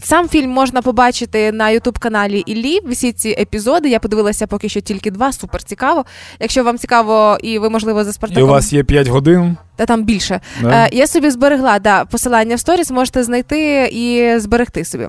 [0.03, 2.79] сам фільм можна побачити на Ютуб каналі Іллі.
[2.87, 3.89] Всі ці епізоди.
[3.89, 5.33] Я подивилася поки що тільки два.
[5.33, 6.05] Супер цікаво.
[6.41, 9.57] Якщо вам цікаво, і ви можливо за І у вас є 5 годин.
[9.81, 10.41] Та там більше.
[10.63, 10.85] Да?
[10.85, 15.09] Е, я собі зберегла да, посилання в сторіс, можете знайти і зберегти собі.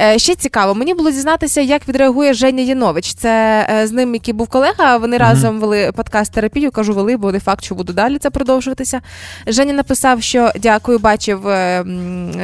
[0.00, 3.14] Е, ще цікаво, мені було дізнатися, як відреагує Женя Янович.
[3.14, 4.96] Це е, з ним, який був колега.
[4.96, 6.70] Вони разом вели подкаст терапію.
[6.70, 9.00] Кажу, вели, бо не факт, що буду далі це продовжуватися.
[9.46, 11.40] Женя написав, що дякую, бачив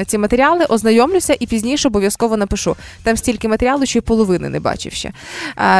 [0.06, 2.76] ці матеріали, ознайомлюся і пізніше обов'язково напишу.
[3.02, 5.12] Там стільки матеріалу, що й половини не бачив ще.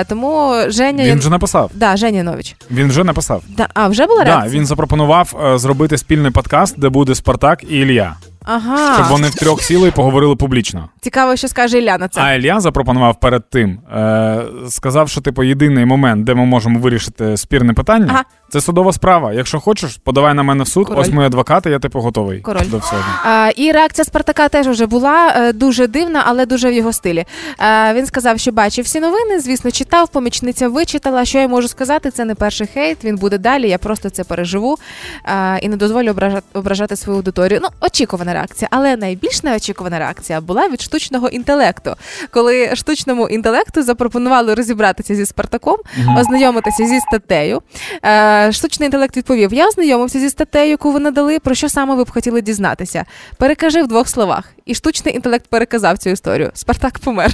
[0.08, 1.70] Тому Женя Він вже написав.
[1.74, 2.56] да, Женя Янович.
[2.70, 3.42] Він вже написав.
[3.48, 4.60] Да, а вже була Да, реакція?
[4.60, 8.16] він запропонував е, зробити спільний подкаст, де буде Спартак і Ілля.
[8.44, 8.94] Ага.
[8.94, 10.88] Щоб вони втрьох сіли і поговорили публічно.
[11.00, 12.20] Цікаво, що скаже Ілля на це.
[12.20, 17.36] А Ілля запропонував перед тим, е, сказав, що типу єдиний момент, де ми можемо вирішити
[17.36, 18.24] спірне питання, Ага.
[18.50, 19.32] Це судова справа.
[19.32, 20.86] Якщо хочеш, подавай на мене в суд.
[20.86, 21.00] Король.
[21.00, 22.66] Ось мої адвокати, я типу готовий Король.
[22.66, 23.02] до всього.
[23.24, 27.24] А, і реакція Спартака теж вже була е, дуже дивна, але дуже в його стилі.
[27.58, 31.24] А, він сказав, що бачив всі новини, звісно, читав, помічниця вичитала.
[31.24, 32.10] Що я можу сказати?
[32.10, 33.04] Це не перший хейт.
[33.04, 33.68] Він буде далі.
[33.68, 34.78] Я просто це переживу
[35.24, 37.60] а, і не дозволю ображати, ображати свою аудиторію.
[37.62, 41.94] Ну, очікувана реакція, але найбільш неочікувана реакція була від штучного інтелекту,
[42.30, 45.76] коли штучному інтелекту запропонували розібратися зі Спартаком,
[46.18, 47.62] ознайомитися зі статтею.
[48.46, 51.38] Е, штучний інтелект відповів: Я ознайомився зі статтею, яку ви надали.
[51.38, 53.04] Про що саме ви б хотіли дізнатися?
[53.36, 54.44] Перекажи в двох словах.
[54.66, 56.50] І штучний інтелект переказав цю історію.
[56.54, 57.32] Спартак помер.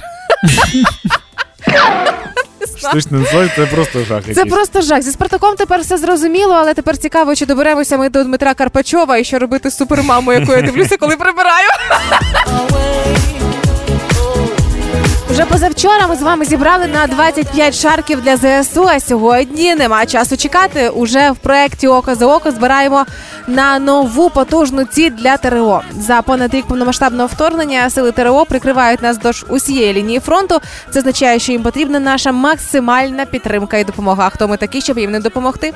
[2.77, 4.23] Штучний інтелект– це просто жах.
[4.35, 5.01] Це просто жах.
[5.01, 9.23] Зі Спартаком тепер все зрозуміло, але тепер цікаво, чи доберемося ми до Дмитра Карпачова і
[9.23, 11.67] що робити з супермамою, яку я дивлюся, коли прибираю.
[15.35, 18.87] Вже позавчора ми з вами зібрали на 25 шарків для ЗСУ.
[18.87, 20.89] А сьогодні нема часу чекати.
[20.89, 23.05] Уже в проєкті Око за око збираємо
[23.47, 25.81] на нову потужну ціль для ТРО.
[25.91, 30.59] За понад рік повномасштабного вторгнення сили ТРО прикривають нас до усієї лінії фронту.
[30.89, 34.25] Це означає, що їм потрібна наша максимальна підтримка і допомога.
[34.25, 35.73] А хто ми такі, щоб їм не допомогти?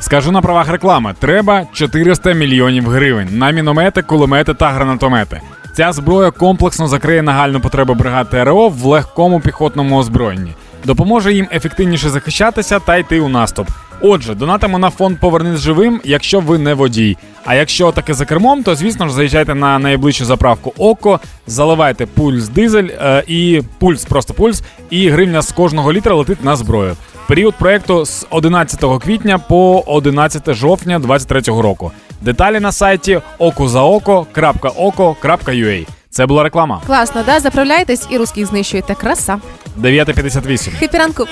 [0.00, 5.40] Скажу на правах реклами: треба 400 мільйонів гривень на міномети, кулемети та гранатомети.
[5.74, 10.52] Ця зброя комплексно закриє нагальну потребу бригад ТРО в легкому піхотному озброєнні,
[10.84, 13.68] допоможе їм ефективніше захищатися та йти у наступ.
[14.00, 17.16] Отже, донатимо на фонд Повернись живим, якщо ви не водій.
[17.44, 22.48] А якщо таки за кермом, то звісно ж заїжджайте на найближчу заправку ОКО, заливайте Pulls
[22.48, 26.96] дизель е, і Pulls, просто Pulls, і гривня з кожного літра летить на зброю.
[27.28, 31.92] Період проекту з 11 квітня по 11 жовтня 2023 року.
[32.22, 35.86] Деталі на сайті okozaoko.okko.ua.
[36.10, 36.80] Це була реклама.
[36.86, 37.40] Класно, да?
[37.40, 38.94] Заправляйтесь і русських знищуєте.
[38.94, 39.38] Краса.
[39.80, 40.70] 9.58.
[40.78, 41.26] Хеппі ранку.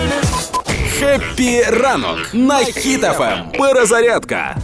[0.98, 3.58] Хеппі ранок на Хіт-ФМ.
[3.58, 4.56] Перезарядка.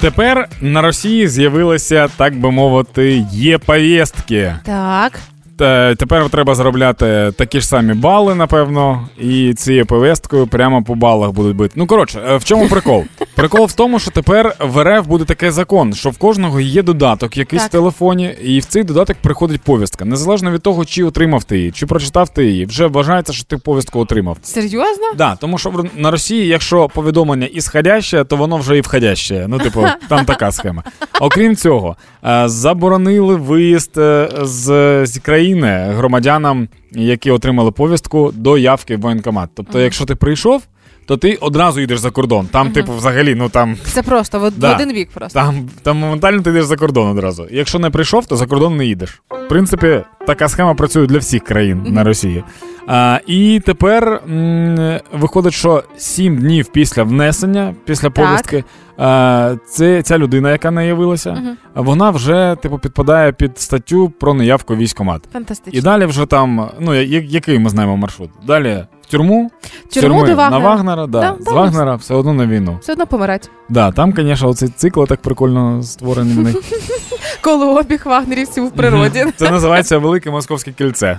[0.00, 4.54] Тепер на Росії з'явилися, так би мовити, є повістки.
[4.64, 5.12] Так.
[5.56, 11.56] Тепер треба заробляти такі ж самі бали, напевно, і цією повесткою прямо по балах будуть
[11.56, 11.72] бити.
[11.76, 13.04] Ну коротше, е, в чому прикол?
[13.34, 17.36] Прикол в тому, що тепер в РФ буде такий закон, що в кожного є додаток,
[17.36, 20.04] якийсь в телефоні, і в цей додаток приходить повістка.
[20.04, 23.56] Незалежно від того, чи отримав ти її, чи прочитав ти її, вже вважається, що ти
[23.56, 24.36] повістку отримав.
[24.42, 25.04] Серйозно?
[25.16, 29.46] Да, тому що на Росії, якщо повідомлення ісходяще, то воно вже і входяще.
[29.48, 30.82] Ну, типу, там така схема.
[31.20, 34.66] Окрім цього, е, заборонили виїзд е, з,
[35.06, 39.50] з країни громадянам, які отримали повістку до явки в воєнкомат.
[39.54, 40.62] Тобто, якщо ти прийшов,
[41.06, 42.46] то ти одразу йдеш за кордон.
[42.46, 43.76] Там, типу, взагалі, ну там.
[43.84, 44.72] Це просто в, Да.
[44.72, 45.38] в один вік просто.
[45.40, 47.46] Там, там моментально ти йдеш за кордон одразу.
[47.50, 49.22] Якщо не прийшов, то за кордон не їдеш.
[49.30, 52.44] В принципі, така схема працює для всіх країн на Росії.
[52.86, 58.64] А, і тепер м, виходить, що 7 днів після внесення, після повістки,
[58.98, 64.76] а, це ця людина, яка не явилася, вона вже типу підпадає під статтю про неявку
[64.76, 65.22] військкомат.
[65.32, 65.78] Фантастично.
[65.78, 68.30] І далі вже там, ну я- який ми знаємо маршрут?
[68.46, 69.50] Далі тюрму,
[69.90, 70.50] Тюрму тюрми до Вагнера.
[70.50, 72.78] на Вагнера, да, Да, з да, Вагнера все одно на війну.
[72.82, 73.50] Все одно помирать.
[73.68, 76.56] Да, там, звісно, оцей цикл так прикольно створений в них.
[77.40, 79.26] Колообіг вагнерівців в природі.
[79.36, 81.18] Це називається Велике Московське кільце.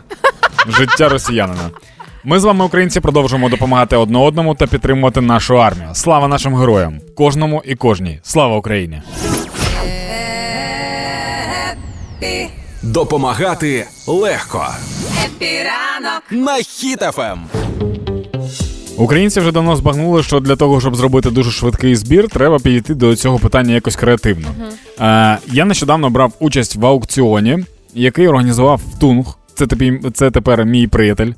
[0.68, 1.70] Життя росіянина.
[2.24, 5.90] Ми з вами, українці, продовжуємо допомагати одне одному та підтримувати нашу армію.
[5.94, 8.20] Слава нашим героям, кожному і кожній.
[8.24, 9.02] Слава Україні!
[12.82, 14.66] Допомагати легко.
[15.26, 17.38] Хеппі ранок На Хіт-ФМ.
[18.98, 23.16] Українці вже давно збагнули, що для того, щоб зробити дуже швидкий збір, треба підійти до
[23.16, 24.48] цього питання якось креативно.
[25.00, 29.38] Е, я нещодавно брав участь в аукціоні, який організував Тунг.
[29.56, 31.32] Це, тепер, це тепер мій приятель.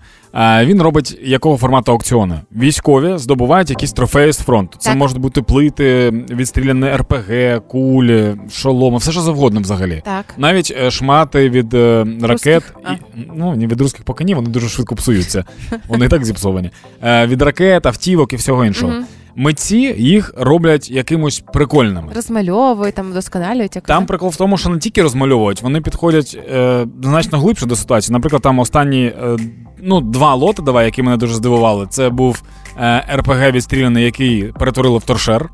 [0.63, 2.39] Він робить якого формату аукціони?
[2.51, 4.77] Військові здобувають якісь трофеї з фронту.
[4.79, 4.97] Це Так.
[4.99, 10.01] можуть бути плити, відстріляне РПГ, кулі, шоломи, все що завгодно взагалі.
[10.05, 10.25] Так.
[10.37, 14.69] Навіть е, шмати від е, ракет, і, ну не від руських поки ні, вони дуже
[14.69, 15.43] швидко псуються.
[15.87, 16.71] Вони і так зіпсовані.
[17.03, 18.93] Е, від ракет, автівок і всього іншого.
[19.35, 22.11] митці їх роблять якимось прикольними.
[22.15, 23.75] Розмальовують, там вдосконалюють.
[23.75, 27.75] Як Там прикол в тому, що не тільки розмальовують, вони підходять е, значно глибше до
[27.75, 28.13] ситуації.
[28.13, 29.37] Наприклад, там останні е,
[29.85, 31.87] ну, два лоти, давай, які мене дуже здивували.
[31.89, 32.43] Це був
[32.79, 35.49] е, РПГ відстріляний, який перетворили в торшер.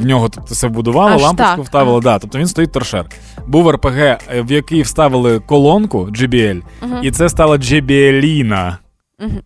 [0.00, 1.64] В нього тобто, все вбудували, Аж лампочку так.
[1.64, 2.00] вставили.
[2.00, 3.06] Да, тобто він стоїть торшер.
[3.46, 6.62] Був РПГ, е, в який вставили колонку JBL,
[7.02, 8.76] і це стала JBLіна.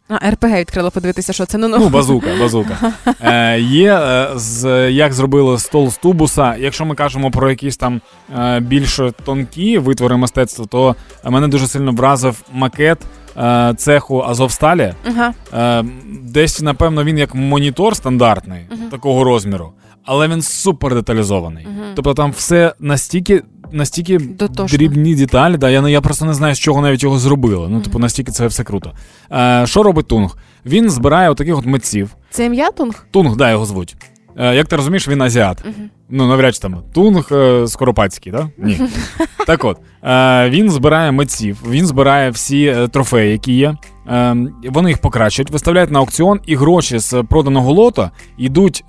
[0.08, 1.58] А, РПГ відкрила подивитися, що це.
[1.58, 1.88] Ну, Ну, ну.
[1.88, 2.92] базука, базука.
[3.20, 6.56] Е, є е, з як зробили стол з тубуса.
[6.56, 8.00] Якщо ми кажемо про якісь там
[8.38, 12.98] е, більш тонкі витвори мистецтва, то мене дуже сильно вразив макет
[13.76, 14.94] цеху Азовсталі.
[15.04, 15.34] Ага.
[15.80, 15.84] Е,
[16.22, 19.72] десь, напевно, він як монітор стандартний такого розміру,
[20.04, 21.66] але він супер деталізований.
[21.94, 23.42] Тобто там все настільки.
[23.72, 24.78] Настільки Дотошно.
[24.78, 27.68] дрібні деталі, да, я, я просто не знаю, з чого навіть його зробили.
[27.68, 28.92] Ну, типу, настільки це все круто.
[29.32, 30.36] Е, що робить Тунг?
[30.66, 32.10] Він збирає отаких от митців.
[32.30, 33.06] Це ім'я Тунг?
[33.10, 33.96] Тунг, да, його звуть.
[34.40, 35.64] Е, як ти розумієш, він азіат.
[36.08, 38.48] Ну, навряд чи там Тунг е, Скоропадський, да?
[38.58, 38.80] Ні.
[39.46, 43.76] так от, е, він збирає митців, він збирає всі трофеї, які є.
[44.08, 48.84] Е, вони їх покращують, виставляють на аукціон, і гроші з проданого лота йдуть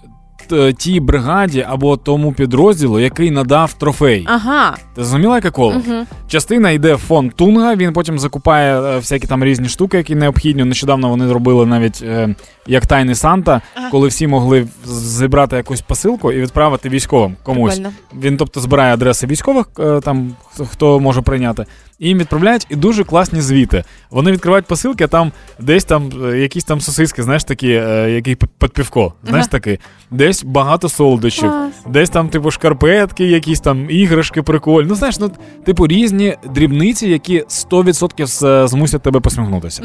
[0.78, 4.26] тій бригаді або тому підрозділу, який надав трофей.
[4.30, 4.72] Ага.
[4.96, 5.74] Ти зрозуміла, яке коло?
[5.74, 6.06] Мгм.
[6.28, 10.64] Частина йде в фонд Тунга, він потім закупає е, всякі там різні штуки, які необхідні.
[10.64, 12.36] Нещодавно вони робили навіть е,
[12.68, 13.62] як тайний Санта,
[13.92, 17.74] коли всі могли зібрати якусь посилку і відправити військовим комусь.
[17.74, 17.96] Прикольно.
[18.22, 20.36] Він, тобто, збирає адреси військових, е, там
[20.72, 21.66] хто може прийняти,
[22.02, 23.84] і їм відправляють і дуже класні звіти.
[24.12, 28.36] Вони відкривають посилки, а там десь там е, якісь там сосиски, знаєш, такі, е, які
[28.36, 29.80] під півко, знаєш такі,
[30.12, 31.52] десь багато солодощів,
[31.88, 34.90] десь там, типу, шкарпетки, якісь там іграшки прикольні.
[34.90, 35.32] Ну, знаєш, ну,
[35.66, 39.84] типу, різні дрібниці, які 100% змусять тебе посміхнутися.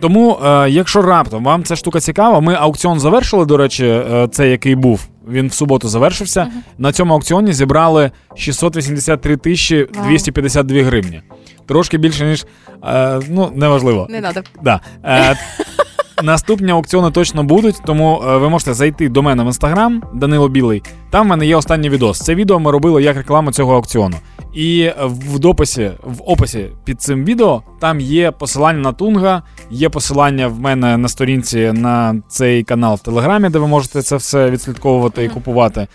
[0.00, 4.50] Тому, е, якщо раптом вам ця штука цікава, ми аукціон завершили, до речі, е, цей,
[4.50, 5.08] який був.
[5.26, 6.46] Він в суботу завершився.
[6.78, 11.22] На цьому аукціоні зібрали 683 тисячі 252 гривні.
[11.66, 12.46] Трошки більше, ніж.
[12.84, 14.06] Е, ну, неважливо.
[14.10, 14.40] Не надо.
[14.62, 14.80] Да.
[15.04, 15.36] Е,
[16.22, 20.82] наступні аукціони точно будуть, тому е, ви можете зайти до мене в інстаграм Данило Білий.
[21.10, 22.18] Там в мене є останній відос.
[22.18, 24.16] Це відео ми робили як рекламу цього аукціону.
[24.54, 30.48] І в дописі, в описі під цим відео там є посилання на Тунга, є посилання
[30.48, 35.24] в мене на сторінці на цей канал в Телеграмі, де ви можете це все відслідковувати
[35.24, 35.86] і купувати.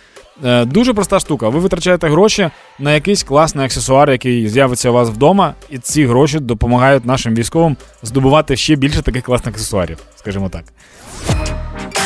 [0.44, 1.50] Е, Дуже проста штука.
[1.50, 6.40] Ви витрачаєте гроші на якийсь класний аксесуар, який з'явиться у вас вдома, і ці гроші
[6.40, 10.64] допомагають нашим військовим здобувати ще більше таких класних аксесуарів, скажімо так.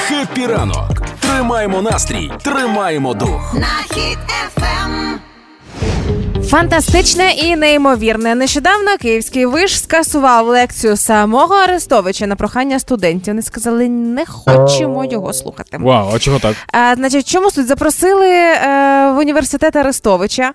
[0.07, 1.01] Хеппі ранок.
[1.19, 3.53] Тримаємо настрій, тримаємо дух.
[3.53, 5.19] На Хіт ФМ.
[6.55, 8.35] Фантастичне і неймовірне.
[8.35, 13.33] Нещодавно київський виш скасував лекцію самого Арестовича на прохання студентів.
[13.33, 15.77] Вони сказали, не хочемо його слухати.
[15.81, 16.55] Вау, а чого так?
[16.71, 17.67] А, значить, чому суть?
[17.67, 18.57] Запросили е,
[19.11, 20.53] в університет Арестовича е,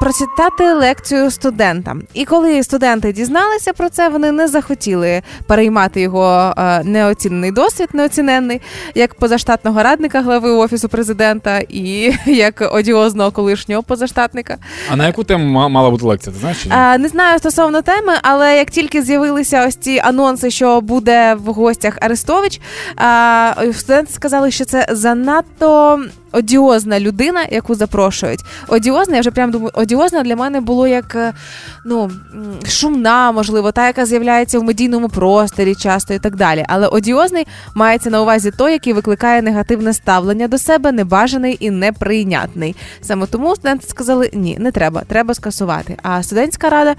[0.00, 2.02] прочитати лекцію студентам.
[2.14, 8.60] І коли студенти дізналися про це, вони не захотіли переймати його е, неоцінений досвід, неоціненний,
[8.94, 14.58] як позаштатного радника глави офісу президента і як одіозного колишнього позаштатника.
[14.90, 16.32] А на яку тему мала бути лекція?
[16.34, 16.62] Ти знаєш?
[16.62, 16.74] Чи ні?
[16.74, 21.52] Е, не знаю стосовно теми, але як тільки з'явилися ось ці анонси, що буде в
[21.52, 22.60] гостях Арестович,
[23.00, 26.00] е, студенти сказали, що це занадто.
[26.36, 28.40] Одіозна людина, яку запрошують.
[28.68, 31.32] Одіозна, я вже прям думаю, одіозна для мене було як е,
[31.84, 32.10] ну
[32.68, 36.64] шумна, можливо, та, яка з'являється в медійному просторі часто і так далі.
[36.68, 42.76] Але одіозний мається на увазі той, який викликає негативне ставлення до себе, небажаний і неприйнятний.
[43.00, 45.96] Саме тому студенти сказали: ні, не треба, треба скасувати.
[46.02, 46.94] А студентська рада,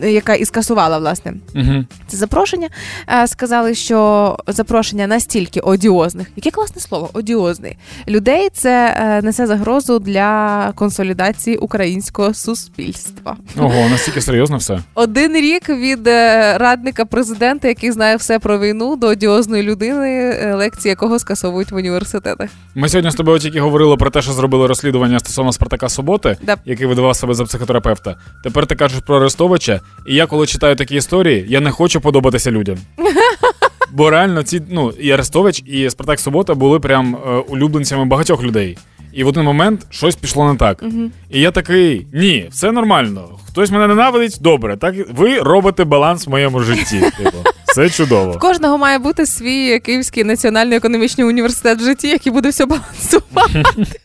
[0.00, 1.84] е, яка і скасувала власне Угу.
[2.06, 2.68] це запрошення,
[3.08, 7.76] е, сказали, що запрошення настільки одіозних, яке класне слово, одіозний
[8.08, 13.36] людей, це е, несе загрозу для консолідації українського суспільства.
[13.58, 14.78] Ого, настільки серйозно все.
[14.94, 20.54] Один рік від е, радника президента, який знає все про війну, до одіозної людини, е,
[20.54, 22.50] лекції якого скасовують в університетах.
[22.74, 26.56] Ми сьогодні з тобою тільки говорили про те, що зробили розслідування стосовно Спартака Суботи, Да.
[26.64, 28.16] який видавав себе за психотерапевта.
[28.44, 32.50] Тепер ти кажеш про Арестовича, і я, коли читаю такі історії, я не хочу подобатися
[32.50, 32.78] людям.
[33.92, 38.78] Бо реально ці, ну, і Арестович, і Спартак Субота були прям е, улюбленцями багатьох людей.
[39.12, 40.84] І в один момент щось пішло не так.
[41.30, 43.28] І я такий: ні, все нормально.
[43.48, 44.76] Хтось мене ненавидить, добре.
[44.76, 47.00] Так ви робите баланс в моєму житті.
[47.18, 48.32] Типу, все чудово.
[48.32, 53.62] В кожного має бути свій Київський національний економічний університет в житті, який буде все балансувати.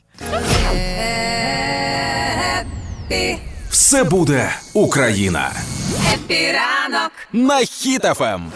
[3.69, 5.51] Все буде Україна.
[6.13, 7.11] епі ранок.
[7.33, 7.59] На
[8.21, 8.51] Ем.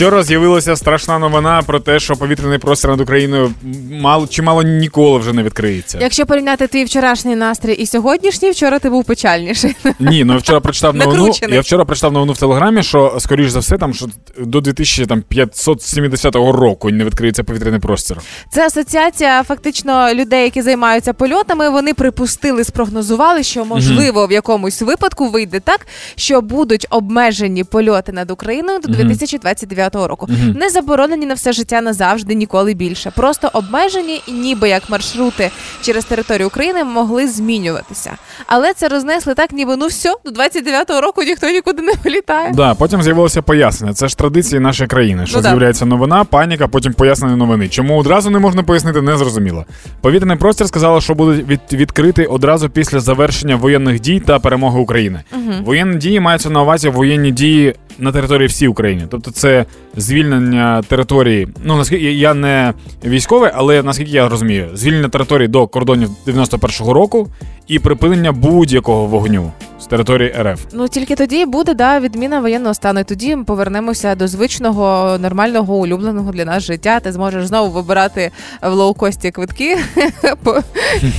[0.00, 3.54] Вчора з'явилася страшна новина про те, що повітряний простір над Україною
[3.90, 5.98] мало чи мало ніколи вже не відкриється.
[6.00, 9.76] Якщо порівняти твій вчорашній настрій і сьогоднішній, вчора ти був печальніший.
[9.98, 11.32] Ні, ну я вчора прочитав новину.
[11.48, 14.06] Я вчора прочитав новину в телеграмі, що скоріш за все, там що
[14.38, 18.16] до 2570 року не відкриється повітряний простір.
[18.52, 21.70] Це асоціація фактично людей, які займаються польотами.
[21.70, 28.30] Вони припустили, спрогнозували, що можливо в якомусь випадку вийде так, що будуть обмежені польоти над
[28.30, 30.28] Україною до 2029 року.
[30.56, 33.10] Не заборонені на все життя назавжди, ніколи більше.
[33.10, 35.50] Просто обмежені, і ніби як маршрути
[35.82, 38.10] через територію України могли змінюватися.
[38.46, 42.52] Але це рознесли так, ніби ну все, до 29 року ніхто нікуди не вилітає.
[42.54, 43.94] Да, потім з'явилося пояснення.
[43.94, 45.26] Це ж традиції нашої країни.
[45.26, 45.48] Що Ну, да.
[45.48, 47.68] з'являється новина, паніка, потім пояснення новини.
[47.68, 49.64] Чому одразу не можна пояснити, не зрозуміло.
[50.00, 55.20] Повітряний простір сказали, що буде від, відкритий одразу після завершення воєнних дій та перемоги України.
[55.64, 59.06] Воєнні дії маються на увазі воєнні дії на території всій України.
[59.10, 59.66] Тобто це
[59.96, 61.48] звільнення території.
[61.64, 62.74] Ну наскільки я не
[63.04, 67.28] військовий, але наскільки я розумію, звільнення території до кордонів 91-го року
[67.66, 70.60] і припинення будь-якого вогню з території РФ.
[70.72, 73.00] Ну тільки тоді буде да відміна воєнного стану.
[73.00, 77.00] І тоді ми повернемося до звичного, нормального, улюбленого для нас життя.
[77.00, 78.30] Ти зможеш знову вибирати
[78.62, 79.78] в лоукості квитки
[80.42, 80.60] по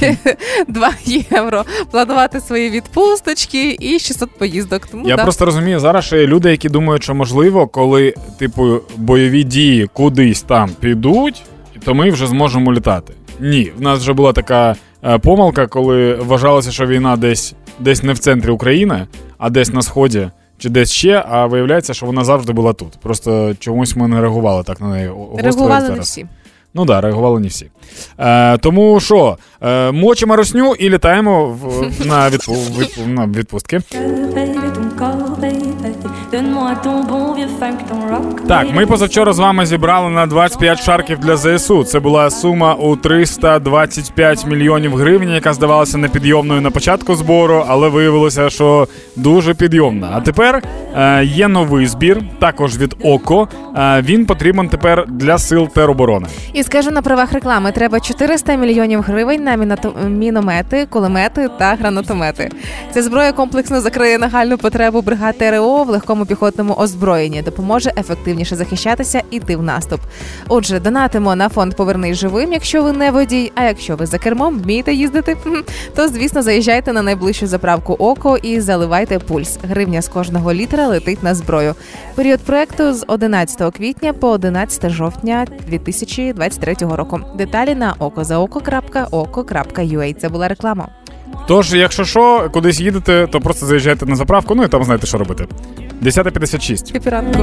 [0.68, 4.88] 2 євро, планувати свої відпусточки і 600 поїздок.
[4.88, 5.24] Тому Я да.
[5.24, 10.42] просто розумію, зараз ще є люди, які думають, що можливо, коли типу бойові дії кудись
[10.42, 11.42] там підуть,
[11.86, 13.14] то ми вже зможемо літати.
[13.40, 14.76] Ні, в нас вже була така
[15.22, 20.30] помилка, коли вважалося, що війна десь десь не в центрі України, а десь на сході.
[20.58, 22.98] Чи десь ще, а виявляється, що вона завжди була тут.
[23.02, 25.12] Просто чомусь ми не реагували так на неї.
[25.38, 26.26] реагували не всі.
[26.74, 27.70] Ну да, реагували не всі.
[28.20, 33.82] Е, тому що, е, мочимо росню і літаємо в, на, відпу, відпу, на відпустки.
[38.48, 41.84] Так, ми позавчора з вами зібрали на 25 шарків для ЗСУ.
[41.84, 48.50] Це була сума у 325 мільйонів гривень, яка здавалася непідйомною на початку збору, але виявилося,
[48.50, 50.10] що дуже підйомна.
[50.14, 50.64] А тепер
[50.96, 53.48] е, є новий збір, також від ОКО.
[53.78, 56.28] Е, він потрібен тепер для сил тероборони.
[56.62, 62.50] І скажу на правах реклами: треба 400 мільйонів гривень на міномети, кулемети та гранатомети.
[62.94, 69.22] Ця зброя комплексно закриє нагальну потребу бригад ТРО в легкому піхотному озброєнні, допоможе ефективніше захищатися
[69.32, 70.02] і йти в наступ.
[70.48, 73.52] Отже, донатимо на фонд Повернись живим, якщо ви не водій.
[73.56, 75.38] А якщо ви за кермом вмієте їздити,
[75.96, 79.58] то звісно заїжджайте на найближчу заправку ОКО і заливайте пульс.
[79.64, 81.76] Гривня з кожного літра летить на зброю.
[82.16, 85.46] Період проекту з 11 квітня по 11 жовтня
[86.58, 87.20] 2023 року.
[87.38, 90.14] Деталі на okozaoko.oko.ua.
[90.14, 90.88] Це була реклама.
[91.48, 95.18] Тож, якщо що, кудись їдете, то просто заїжджайте на заправку, ну і там знаєте, що
[95.18, 95.48] робити.
[96.04, 96.94] 10.56.
[96.94, 97.40] Піпіранку.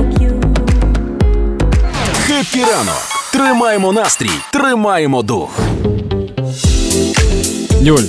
[2.27, 3.03] Хепі ранок.
[3.33, 5.59] Тримаємо настрій, тримаємо дух.
[7.81, 8.03] Юль,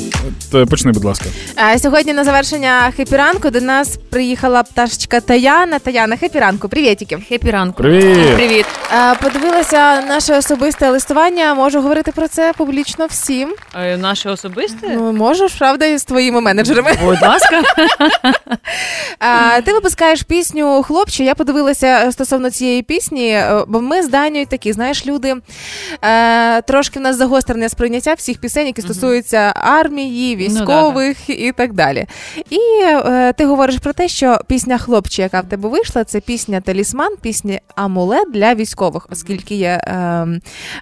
[0.52, 1.26] почни, будь ласка.
[1.56, 5.80] А сьогодні на завершення хепіранку до нас приїхала пташечка Таяна.
[5.80, 7.18] Таяна, хепіранку, привітики.
[7.30, 7.84] Хепі ранку.
[7.84, 8.36] Привіт!
[8.36, 8.66] Привіт.
[8.92, 11.54] А, подивилася наше особисте листування.
[11.54, 13.56] Можу говорити про це публічно всім.
[13.76, 14.88] Е, Наше особисте?
[14.90, 16.92] Ну можеш, правда, і з твоїми менеджерами.
[17.04, 17.62] Будь ласка.
[19.20, 21.24] А, ти випускаєш пісню хлопче.
[21.24, 25.36] Я подивилася стосовно цієї пісні, е, бо ми з Данією такі, знаєш, люди
[26.02, 32.06] е, трошки в нас загострене сприйняття всіх пісень, які стосуються армії, військових і так далі.
[32.50, 36.62] І е, ти говориш про те, що пісня хлопче, яка в тебе вийшла, це пісня
[36.62, 40.28] талісман, пісня амулет для військових, оскільки є е,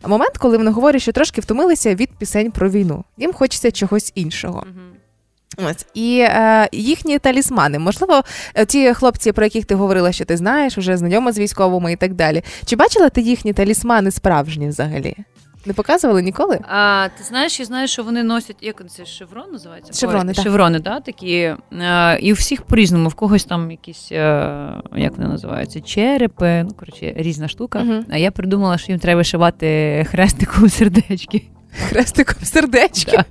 [0.08, 3.04] момент, коли вони говорять, що трошки втомилися від пісень про війну.
[3.18, 4.64] Їм хочеться чогось іншого.
[5.58, 7.80] Ось і е, їхні талісмани.
[7.80, 8.22] Можливо,
[8.56, 11.96] е, ті хлопці, про яких ти говорила, що ти знаєш, вже знайома з військовими і
[11.96, 12.44] так далі.
[12.66, 15.16] Чи бачила ти їхні талісмани справжні взагалі?
[15.68, 16.60] Не показували ніколи?
[16.70, 19.94] А, ти знаєш, я знаю, що вони носять, як це шеврон називається?
[19.94, 20.44] Шеврони, так.
[20.44, 21.56] Шеврони, да, такі.
[21.74, 26.74] Е, і у всіх по-різному, в когось там якісь, е, як вони називаються, черепи, ну,
[26.80, 27.80] коротше, різна штука.
[27.80, 28.06] Мгм.
[28.10, 31.44] А я придумала, що їм треба вишивати хрестиком сердечки.
[31.90, 33.18] Хрестиком сердечки.
[33.18, 33.26] Да.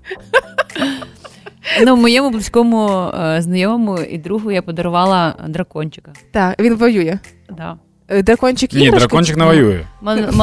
[1.85, 6.13] Ну, моєму близькому е, знайомому і другу я подарувала дракончика.
[6.31, 7.19] Так, він воює.
[7.51, 7.77] Да.
[8.09, 8.99] Дракончик Ні, іграшка?
[9.09, 9.81] дракончик не воює.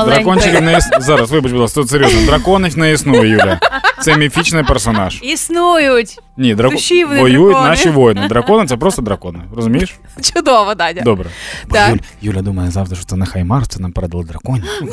[0.06, 0.90] Дракончиків не іс...
[1.00, 2.26] зараз, вибач, будь ласка, тут серйозно.
[2.26, 3.60] Драконів не існує, Юля.
[4.02, 5.20] Це міфічний персонаж.
[5.24, 6.20] Існують!
[6.38, 6.76] Ні, драко...
[6.76, 7.70] Душі вони воюють дракони.
[7.70, 8.28] наші воїни.
[8.28, 9.40] Дракони це просто дракони.
[9.56, 9.96] Розумієш?
[10.22, 11.02] Чудово, Даня.
[11.02, 11.30] Добре.
[11.72, 11.90] Так.
[11.90, 14.64] Юля, Юля думає завжди, що це не Хаймар, це нам передали драконів.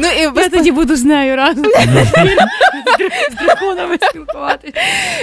[0.00, 1.64] Ну і Я тоді буду з нею разом.
[3.30, 4.72] З драконами спілкуватися.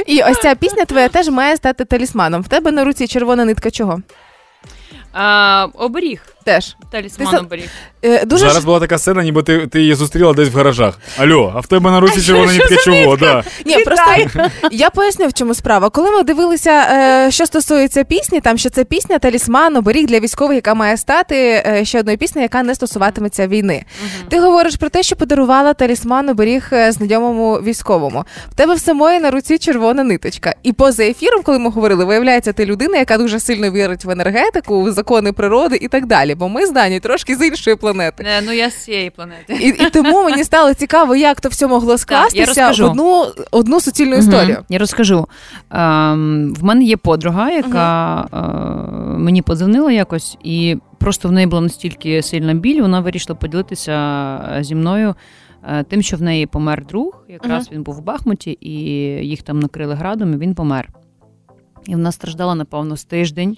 [0.05, 2.41] і ось ця пісня твоя теж має стати талісманом.
[2.41, 4.01] В тебе на руці червона нитка чого?
[5.17, 6.21] А, оберіг.
[6.43, 6.75] Теж.
[6.91, 7.69] Талісман Ти са- оберіг.
[8.03, 8.65] Е, Дуже Зараз ж...
[8.65, 10.99] була така сцена, ніби ти, ти її зустріла десь в гаражах.
[11.17, 13.17] Алло, а в тебе на руці червона що чого?
[13.17, 13.43] Да.
[13.65, 14.41] Ні, просто
[14.71, 15.89] я поясню, в чому справа.
[15.89, 20.55] Коли ми дивилися, е, що стосується пісні, там що це пісня талісман, оберіг для військових,
[20.55, 23.85] яка має стати е, ще одною піснею, яка не стосуватиметься війни.
[24.29, 28.25] Ти говориш про те, що подарувала талісман оберіг е, знайомому військовому.
[28.51, 30.55] В тебе в самої на руці червона ниточка.
[30.63, 34.81] І поза ефіром, коли ми говорили, виявляється, ти людина, яка дуже сильно вірить в енергетику,
[34.81, 36.35] в закони природи і так далі.
[36.35, 38.23] Бо ми з Дані трошки з іншої планети.
[38.27, 39.53] Е, Ну, я з цієї планети.
[39.61, 42.53] І, і тому мені стало цікаво, як то все могло скластися
[42.85, 44.53] в одну, одну суцільну історію.
[44.55, 45.27] Мгм, Я розкажу.
[45.71, 48.37] Ем, в мене є подруга, яка е,
[49.19, 53.91] мені подзвонила якось, і просто в неї була настільки сильна біль, вона вирішила поділитися
[54.57, 55.15] е, зі мною.
[55.69, 58.71] е, Тим, що в неї помер друг, якраз він був в Бахмуті, і
[59.27, 60.89] їх там накрили градом, і він помер.
[61.87, 63.57] І вона страждала, напевно, з тиждень.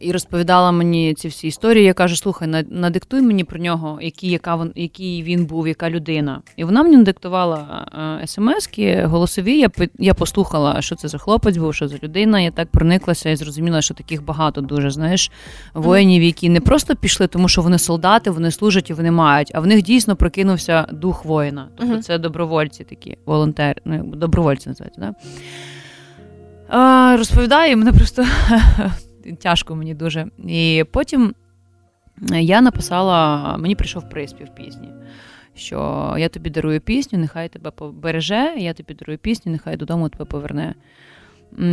[0.00, 1.84] І розповідала мені ці всі історії.
[1.84, 6.42] Я кажу: слухай, надиктуй мені про нього, який, яка він, який він був, яка людина.
[6.56, 7.86] І вона мені надиктувала
[8.22, 9.58] е, смски голосові.
[9.58, 12.40] Я я послухала, що це за хлопець був, що за людина.
[12.40, 15.30] Я так прониклася і зрозуміла, що таких багато дуже знаєш
[15.74, 19.60] воїнів, які не просто пішли, тому що вони солдати, вони служать і вони мають, а
[19.60, 21.68] в них дійсно прокинувся дух воїна.
[21.76, 25.14] Тобто це добровольці такі, волонтери, ну добровольці називаються, да?
[26.68, 28.24] А, розповідає, мене просто
[29.38, 30.26] тяжко мені дуже.
[30.46, 31.34] І потім
[32.30, 34.88] я написала, мені прийшов приспів пісні,
[35.54, 40.24] що я тобі дарую пісню, нехай тебе побереже, я тобі дарую пісню, нехай додому тебе
[40.24, 40.74] поверне.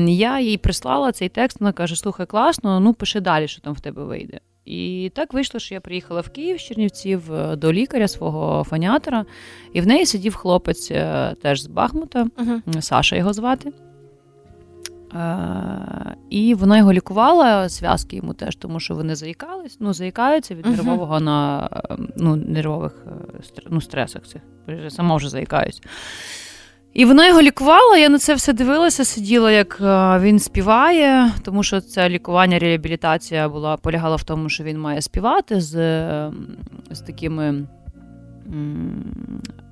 [0.08, 3.80] Я їй прислала цей текст, вона каже: слухай, класно, ну пиши далі, що там в
[3.80, 4.40] тебе вийде.
[4.66, 9.26] І так вийшло, що я приїхала в Київ з Чернівців е, до лікаря свого фоніатора,
[9.74, 12.64] і в неї сидів хлопець е, теж з Бахмута, Мгм.
[12.80, 13.72] Саша його звати.
[15.16, 20.66] Е, І вона його лікувала, зв'язки йому теж, тому що вони заїкались, ну, заїкаються від
[20.66, 24.42] нервового на е, ну, нервових е, ну, стресах цих.
[24.90, 25.82] Сама вже заїкаюсь.
[26.94, 29.78] І вона його лікувала, я на це все дивилася, сиділа, як
[30.22, 35.62] він співає, тому що це лікування, реабілітація була полягала в тому, що він має співати
[35.62, 35.72] з,
[36.92, 37.66] з такими.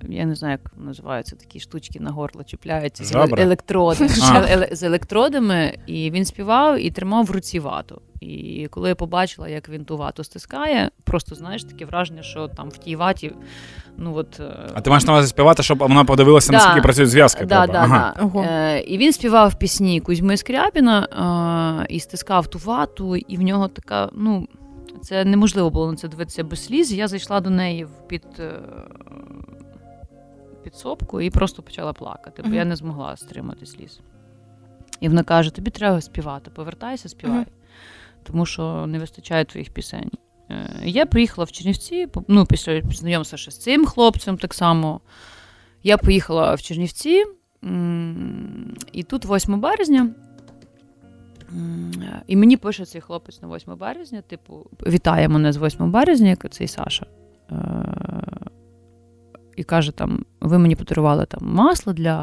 [0.09, 4.75] Я не знаю, як називаються такі штучки на горло чіпляються з електроди, А.
[4.75, 8.01] з електродами, і він співав і тримав в руці вату.
[8.21, 12.69] І коли я побачила, як він ту вату стискає, просто знаєш таке враження, що там
[12.69, 13.31] в тій ваті,
[13.97, 16.57] ну от е, А ти маєш на увазі співати, щоб вона подивилася, Да.
[16.57, 17.45] наскільки працюють зв'язки.
[17.45, 18.13] Да, да, Ага.
[18.33, 18.39] да.
[18.41, 21.07] Е, і він співав пісні Кузьми Скрябіна
[21.83, 24.47] е, і стискав ту вату, і в нього така, ну,
[25.01, 26.93] це неможливо було на це дивитися без сліз.
[26.93, 28.59] Я зайшла до неї в під, е,
[30.63, 33.99] підсобку і просто почала плакати, бо я не змогла стримати сліз.
[34.99, 37.45] І вона каже: тобі треба співати, повертайся, співай,
[38.23, 40.11] тому що не вистачає твоїх пісень.
[40.49, 45.01] Е, Я приїхала в Чернівці, ну, після знайомства ще з цим хлопцем так само.
[45.83, 47.25] Я поїхала в Чернівці,
[48.91, 50.09] і тут 8 березня.
[51.53, 51.91] М,
[52.27, 56.49] І мені пише цей хлопець на 8 березня, типу, вітає мене з 8 березня, як
[56.49, 57.05] цей Саша.
[57.51, 57.55] Е,
[59.57, 62.17] І каже: там, ви мені подарували там масло для.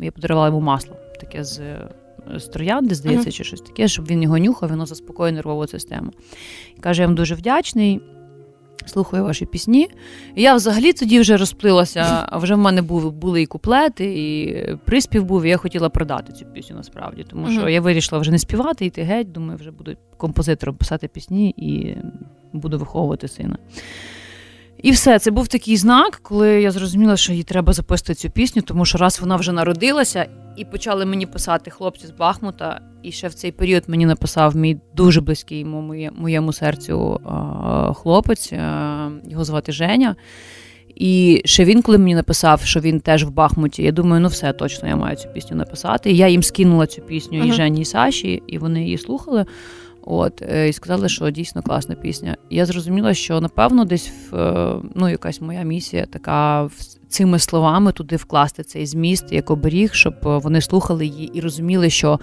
[0.00, 1.60] Я подарувала йому масло, таке з,
[2.36, 6.10] з троянди, здається, чи щось таке, щоб він його нюхав, воно заспокоює нервову систему.
[6.76, 8.00] І каже, я вам дуже вдячний.
[8.86, 9.88] Слухаю ваші пісні.
[10.34, 14.56] І я взагалі тоді вже розплилася, а вже в мене були, були і куплети, і
[14.84, 17.24] приспів був, і я хотіла продати цю пісню насправді.
[17.30, 17.68] Тому що Мгм.
[17.68, 19.32] я вирішила вже не співати, йти геть.
[19.32, 21.96] Думаю, вже буду композитором писати пісні і
[22.52, 23.58] буду виховувати сина.
[24.86, 28.62] І все, це був такий знак, коли я зрозуміла, що їй треба записати цю пісню,
[28.62, 30.26] тому що раз вона вже народилася,
[30.56, 32.80] і почали мені писати хлопці з Бахмута.
[33.02, 37.20] І ще в цей період мені написав мій дуже близький моє, моєму серцю
[37.96, 38.52] хлопець,
[39.28, 40.16] його звати Женя.
[40.94, 44.52] І ще він, коли мені написав, що він теж в Бахмуті, я думаю, ну все,
[44.52, 46.10] точно я маю цю пісню написати.
[46.10, 49.46] І я їм скинула цю пісню і Жені, і Саші, і вони її слухали.
[50.08, 52.36] От, е, і сказали, що дійсно класна пісня.
[52.50, 56.68] І я зрозуміла, що напевно десь в, е, ну, якась моя місія така
[57.08, 61.90] цими словами туди вкласти цей зміст як оберіг, щоб е, вони слухали її і розуміли,
[61.90, 62.20] що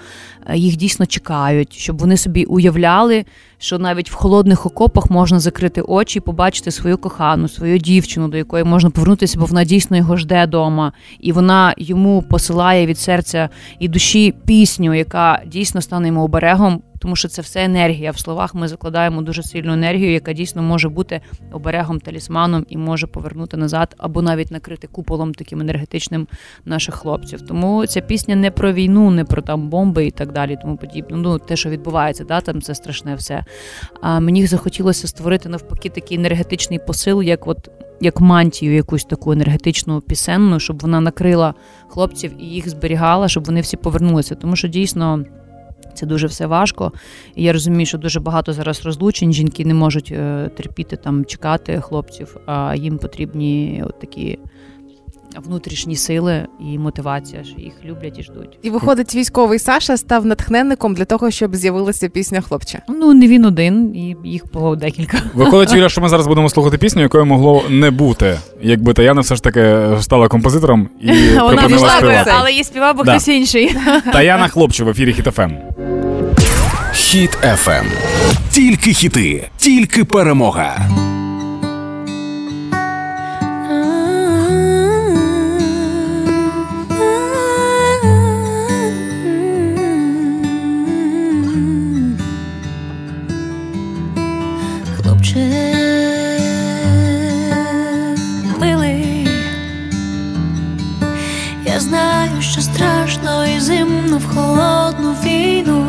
[0.54, 3.26] їх дійсно чекають, щоб вони собі уявляли,
[3.58, 8.38] що навіть в холодних окопах можна закрити очі і побачити свою кохану, свою дівчину, до
[8.38, 13.50] якої можна повернутися, бо вона дійсно його жде вдома, і вона йому посилає від серця
[13.80, 16.82] і душі пісню, яка дійсно стане йому оберегом.
[17.04, 18.12] Тому що це все енергія.
[18.12, 23.08] В словах ми закладаємо дуже сильну енергію, яка дійсно може бути оберегом, талісманом і може
[23.08, 26.28] повернути назад або навіть накрити куполом таким енергетичним
[26.66, 27.42] наших хлопців.
[27.42, 31.18] Тому ця пісня не про війну, не про там бомби і так далі, тому подібне.
[31.18, 33.46] Ну те, що відбувається, да, там це страшне все.
[34.02, 37.70] А мені захотілося створити навпаки такий енергетичний посил, як от.
[38.02, 41.54] Як мантію, якусь таку енергетичну пісенну, щоб вона накрила
[41.88, 44.36] хлопців і їх зберігала, щоб вони всі повернулися.
[44.36, 45.26] Тому що дійсно
[45.94, 46.92] це дуже все важко.
[47.36, 49.34] І я розумію, що дуже багато зараз розлучень.
[49.34, 54.40] Жінки не можуть е, терпіти там, чекати хлопців, а їм потрібні от такі
[55.40, 58.58] внутрішні сили і мотивація, що їх люблять і ждуть.
[58.62, 62.82] І виходить, військовий Саша став натхненником для того, щоб з'явилася пісня хлопче.
[62.90, 65.18] Ну не він один, і їх було декілька.
[65.34, 69.36] Виходить, Юля, що ми зараз будемо слухати пісню, якої могло не бути, якби Таяна все
[69.36, 72.32] ж таки стала композитором і Вона припинила була би, співати.
[72.40, 73.12] але її співав би Да.
[73.12, 73.76] хтось інший.
[74.14, 75.14] Таяна Хлопче в ефірі.
[75.14, 75.52] Хіт-ФМ.
[76.94, 77.84] Хіт FM.
[78.52, 80.90] Тільки хіти, тільки перемога.
[102.52, 105.86] Що страшно і зимно в холодну війну.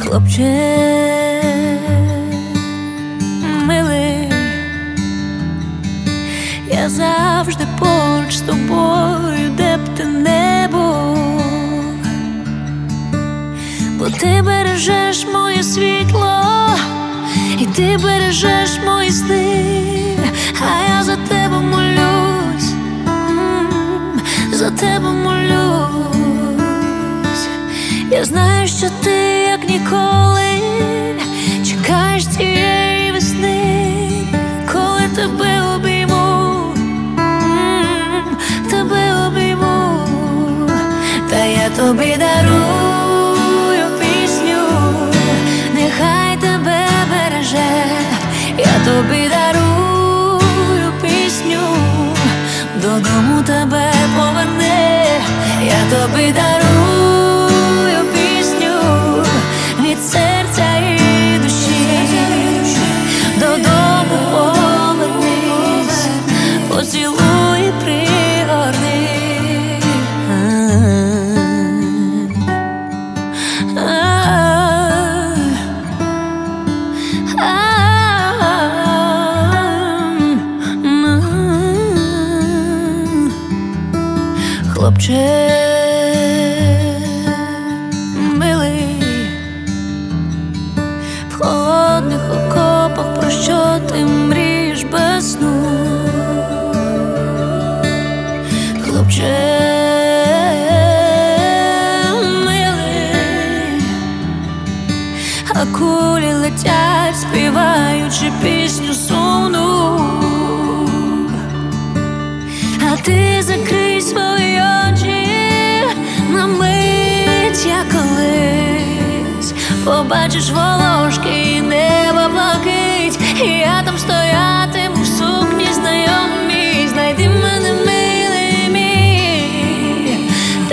[0.00, 0.42] Хлопче
[3.66, 4.32] милий,
[6.70, 11.18] я завжди поруч з тобою, де б ти не був.
[13.98, 16.42] Бо ти бережеш моє світло,
[17.58, 19.64] і ти бережеш мої сни,
[20.60, 22.15] а я за тебе молюсь, м, за
[24.76, 25.46] тебе молюсь.
[28.10, 29.10] Я знаю, що ти
[29.50, 30.42] як ніколи
[31.66, 34.26] чекаєш цієї весни,
[34.72, 36.74] коли тебе обійму,
[38.70, 40.06] тебе обійму,
[41.30, 44.62] та я тобі дарую пісню,
[45.74, 47.70] нехай тебе береже,
[48.58, 51.60] я тобі дарую пісню,
[52.82, 53.85] додому тебе
[55.96, 56.65] я тобі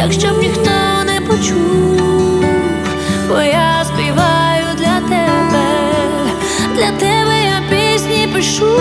[0.04, 0.72] так щоб ніхто
[1.06, 2.46] не почув,
[3.30, 5.66] бо я співаю для тебе,
[6.76, 8.78] для тебе я пісні пишу,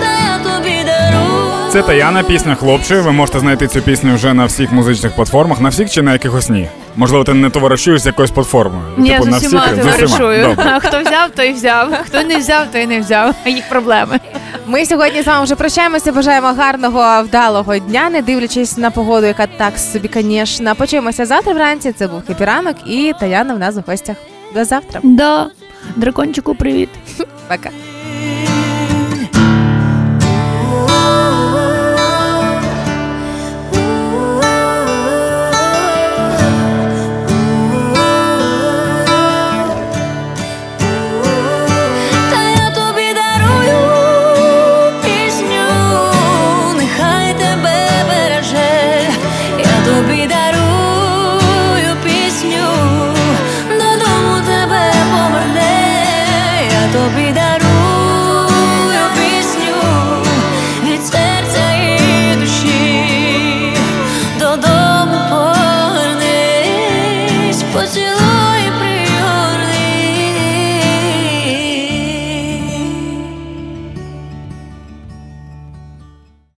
[0.00, 1.70] та я тобі дарую.
[1.72, 3.00] Це Таяна, пісня Хлопче.
[3.00, 6.48] Ви можете знайти цю пісню вже на всіх музичних платформах, на всіх чи на якихось
[6.48, 6.68] ні.
[6.96, 8.84] Можливо, ти не товаришуєш з якоюсь платформою.
[8.96, 10.56] Ні, типу, з на всіх товаришую.
[10.80, 11.88] Хто взяв, той взяв.
[12.06, 13.34] Хто не взяв, той не взяв.
[13.46, 14.20] Їх проблеми.
[14.68, 16.12] Ми сьогодні з вами вже прощаємося.
[16.12, 20.74] Бажаємо гарного вдалого дня, не дивлячись на погоду, яка так собі, звісно.
[20.74, 21.92] Почуємося завтра вранці.
[21.92, 24.16] Це був Хепіранок і Таяна в нас у гостях.
[24.54, 25.00] До завтра.
[25.02, 25.50] Да.
[25.96, 26.88] Дракончику, привіт.
[27.48, 27.70] Пока.